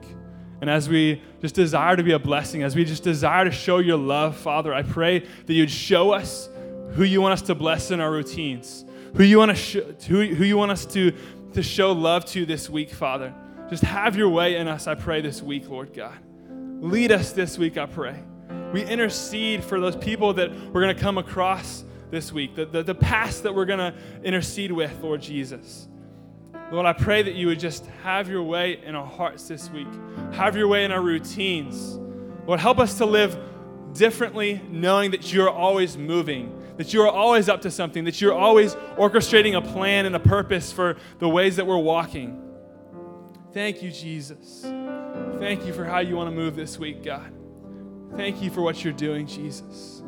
And 0.62 0.70
as 0.70 0.88
we 0.88 1.20
just 1.41 1.56
desire 1.56 1.96
to 1.96 2.04
be 2.04 2.12
a 2.12 2.20
blessing, 2.20 2.62
as 2.62 2.76
we 2.76 2.86
just 2.86 3.02
desire 3.02 3.46
to 3.46 3.52
show 3.52 3.80
your 3.80 3.98
love, 3.98 4.38
Father, 4.38 4.76
I 4.76 4.84
pray 4.84 5.26
that 5.48 5.54
you'd 5.54 5.72
show 5.72 6.12
us 6.12 6.48
who 6.91 7.02
you 7.02 7.24
want 7.24 7.34
us 7.34 7.41
to 7.48 7.56
bless 7.56 7.89
in 7.89 8.00
our 8.00 8.12
routines, 8.12 8.86
who 9.15 9.24
you 9.24 9.39
want, 9.39 9.50
to 9.50 9.56
sh- 9.56 10.06
who, 10.08 10.28
who 10.28 10.44
you 10.44 10.58
want 10.58 10.70
us 10.74 10.86
to, 10.86 11.12
to 11.54 11.63
show 11.63 11.91
love 11.91 12.24
to 12.26 12.46
this 12.46 12.70
week, 12.70 12.91
Father. 12.91 13.34
Just 13.71 13.84
have 13.84 14.17
your 14.17 14.27
way 14.27 14.57
in 14.57 14.67
us, 14.67 14.86
I 14.86 14.95
pray, 14.95 15.21
this 15.21 15.41
week, 15.41 15.69
Lord 15.69 15.93
God. 15.93 16.17
Lead 16.81 17.10
us 17.13 17.31
this 17.31 17.57
week, 17.57 17.77
I 17.77 17.86
pray. 17.86 18.21
We 18.73 18.84
intercede 18.84 19.63
for 19.63 19.79
those 19.79 19.95
people 19.95 20.34
that 20.34 20.51
we're 20.51 20.81
going 20.81 20.93
to 20.93 21.01
come 21.01 21.17
across 21.17 21.86
this 22.10 22.34
week, 22.34 22.53
the, 22.53 22.65
the, 22.65 22.84
the 22.84 22.93
past 22.93 23.43
that 23.43 23.55
we're 23.55 23.63
going 23.63 23.79
to 23.79 23.93
intercede 24.25 24.73
with, 24.73 25.01
Lord 25.01 25.21
Jesus. 25.21 25.88
Lord, 26.69 26.86
I 26.86 26.91
pray 26.91 27.23
that 27.23 27.36
you 27.36 27.47
would 27.47 27.62
just 27.62 27.86
have 28.03 28.27
your 28.27 28.43
way 28.43 28.84
in 28.84 28.93
our 28.93 29.07
hearts 29.07 29.47
this 29.47 29.69
week, 29.69 29.88
have 30.34 30.57
your 30.57 30.67
way 30.67 30.84
in 30.84 30.91
our 30.91 31.01
routines. 31.01 31.97
Lord, 32.45 32.60
help 32.60 32.77
us 32.77 32.97
to 32.97 33.05
live 33.05 33.39
differently, 33.93 34.62
knowing 34.69 35.12
that 35.12 35.31
you're 35.31 35.49
always 35.49 35.97
moving, 35.97 36.62
that 36.75 36.93
you 36.93 37.03
are 37.03 37.10
always 37.10 37.47
up 37.47 37.62
to 37.62 37.71
something, 37.71 38.03
that 38.03 38.19
you're 38.19 38.34
always 38.34 38.75
orchestrating 38.97 39.55
a 39.55 39.62
plan 39.62 40.05
and 40.05 40.13
a 40.13 40.19
purpose 40.19 40.73
for 40.73 40.97
the 41.19 41.29
ways 41.29 41.55
that 41.55 41.65
we're 41.65 41.77
walking. 41.77 42.50
Thank 43.53 43.83
you, 43.83 43.91
Jesus. 43.91 44.61
Thank 45.39 45.65
you 45.65 45.73
for 45.73 45.83
how 45.83 45.99
you 45.99 46.15
want 46.15 46.29
to 46.29 46.35
move 46.35 46.55
this 46.55 46.79
week, 46.79 47.03
God. 47.03 47.33
Thank 48.15 48.41
you 48.41 48.49
for 48.49 48.61
what 48.61 48.83
you're 48.83 48.93
doing, 48.93 49.27
Jesus. 49.27 50.01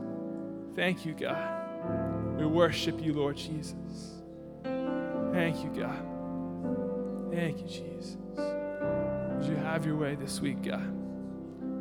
Thank 0.76 1.06
you, 1.06 1.14
God. 1.14 2.38
We 2.38 2.46
worship 2.46 3.04
you, 3.04 3.14
Lord 3.14 3.36
Jesus. 3.36 4.22
Thank 4.64 5.62
you, 5.64 5.72
God. 5.78 7.32
Thank 7.34 7.60
you, 7.60 7.68
Jesus. 7.68 8.18
Would 8.38 9.46
you 9.46 9.56
have 9.56 9.86
your 9.86 9.98
way 9.98 10.16
this 10.16 10.40
week, 10.40 10.62
God? 10.62 10.96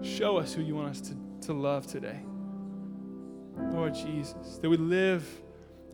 Show 0.02 0.38
us 0.38 0.52
who 0.52 0.62
you 0.62 0.74
want 0.74 0.88
us 0.88 1.00
to, 1.02 1.16
to 1.42 1.52
love 1.52 1.86
today. 1.86 2.20
Lord 3.70 3.94
Jesus, 3.94 4.58
that 4.60 4.68
we 4.68 4.76
live 4.76 5.24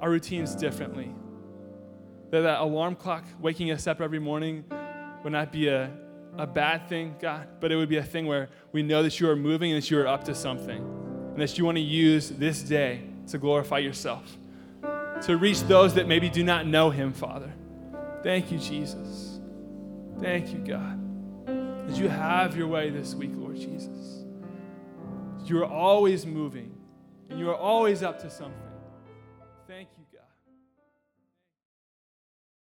our 0.01 0.09
routines 0.09 0.55
differently. 0.55 1.15
That 2.31 2.41
that 2.43 2.61
alarm 2.61 2.97
clock 2.97 3.25
waking 3.41 3.71
us 3.71 3.87
up 3.87 4.01
every 4.01 4.19
morning 4.19 4.65
would 5.29 5.33
not 5.35 5.53
be 5.53 5.69
a, 5.69 5.91
a 6.39 6.47
bad 6.47 6.89
thing, 6.89 7.15
God, 7.21 7.47
but 7.61 7.71
it 7.71 7.77
would 7.77 7.91
be 7.91 7.99
a 7.99 8.03
thing 8.03 8.27
where 8.27 8.49
we 8.73 8.83
know 8.83 9.03
that 9.03 9.21
you 9.21 9.29
are 9.29 9.37
moving 9.37 9.73
and 9.73 9.83
that 9.83 9.91
you 9.91 10.01
are 10.01 10.07
up 10.07 10.25
to 10.25 10.35
something. 10.35 10.79
And 10.79 11.43
that 11.43 11.59
you 11.59 11.67
want 11.67 11.77
to 11.77 11.83
use 11.83 12.31
this 12.31 12.63
day 12.63 13.03
to 13.27 13.37
glorify 13.37 13.81
yourself, 13.81 14.39
to 15.27 15.37
reach 15.37 15.61
those 15.65 15.93
that 15.97 16.09
maybe 16.09 16.31
do 16.31 16.43
not 16.43 16.67
know 16.67 16.89
him, 16.89 17.13
Father. 17.13 17.53
Thank 18.23 18.51
you, 18.51 18.59
Jesus. 18.59 19.39
Thank 20.19 20.51
you, 20.51 20.61
God. 20.61 20.99
That 21.89 21.99
you 21.99 22.09
have 22.09 22.57
your 22.57 22.69
way 22.69 22.89
this 22.89 23.15
week, 23.15 23.33
Lord 23.35 23.57
Jesus. 23.57 24.25
You 25.45 25.59
are 25.59 25.71
always 25.71 26.25
moving, 26.25 26.75
and 27.29 27.39
you 27.39 27.51
are 27.51 27.57
always 27.57 28.03
up 28.03 28.19
to 28.23 28.31
something. 28.31 28.55
Thank 29.67 29.91
you. 29.98 29.98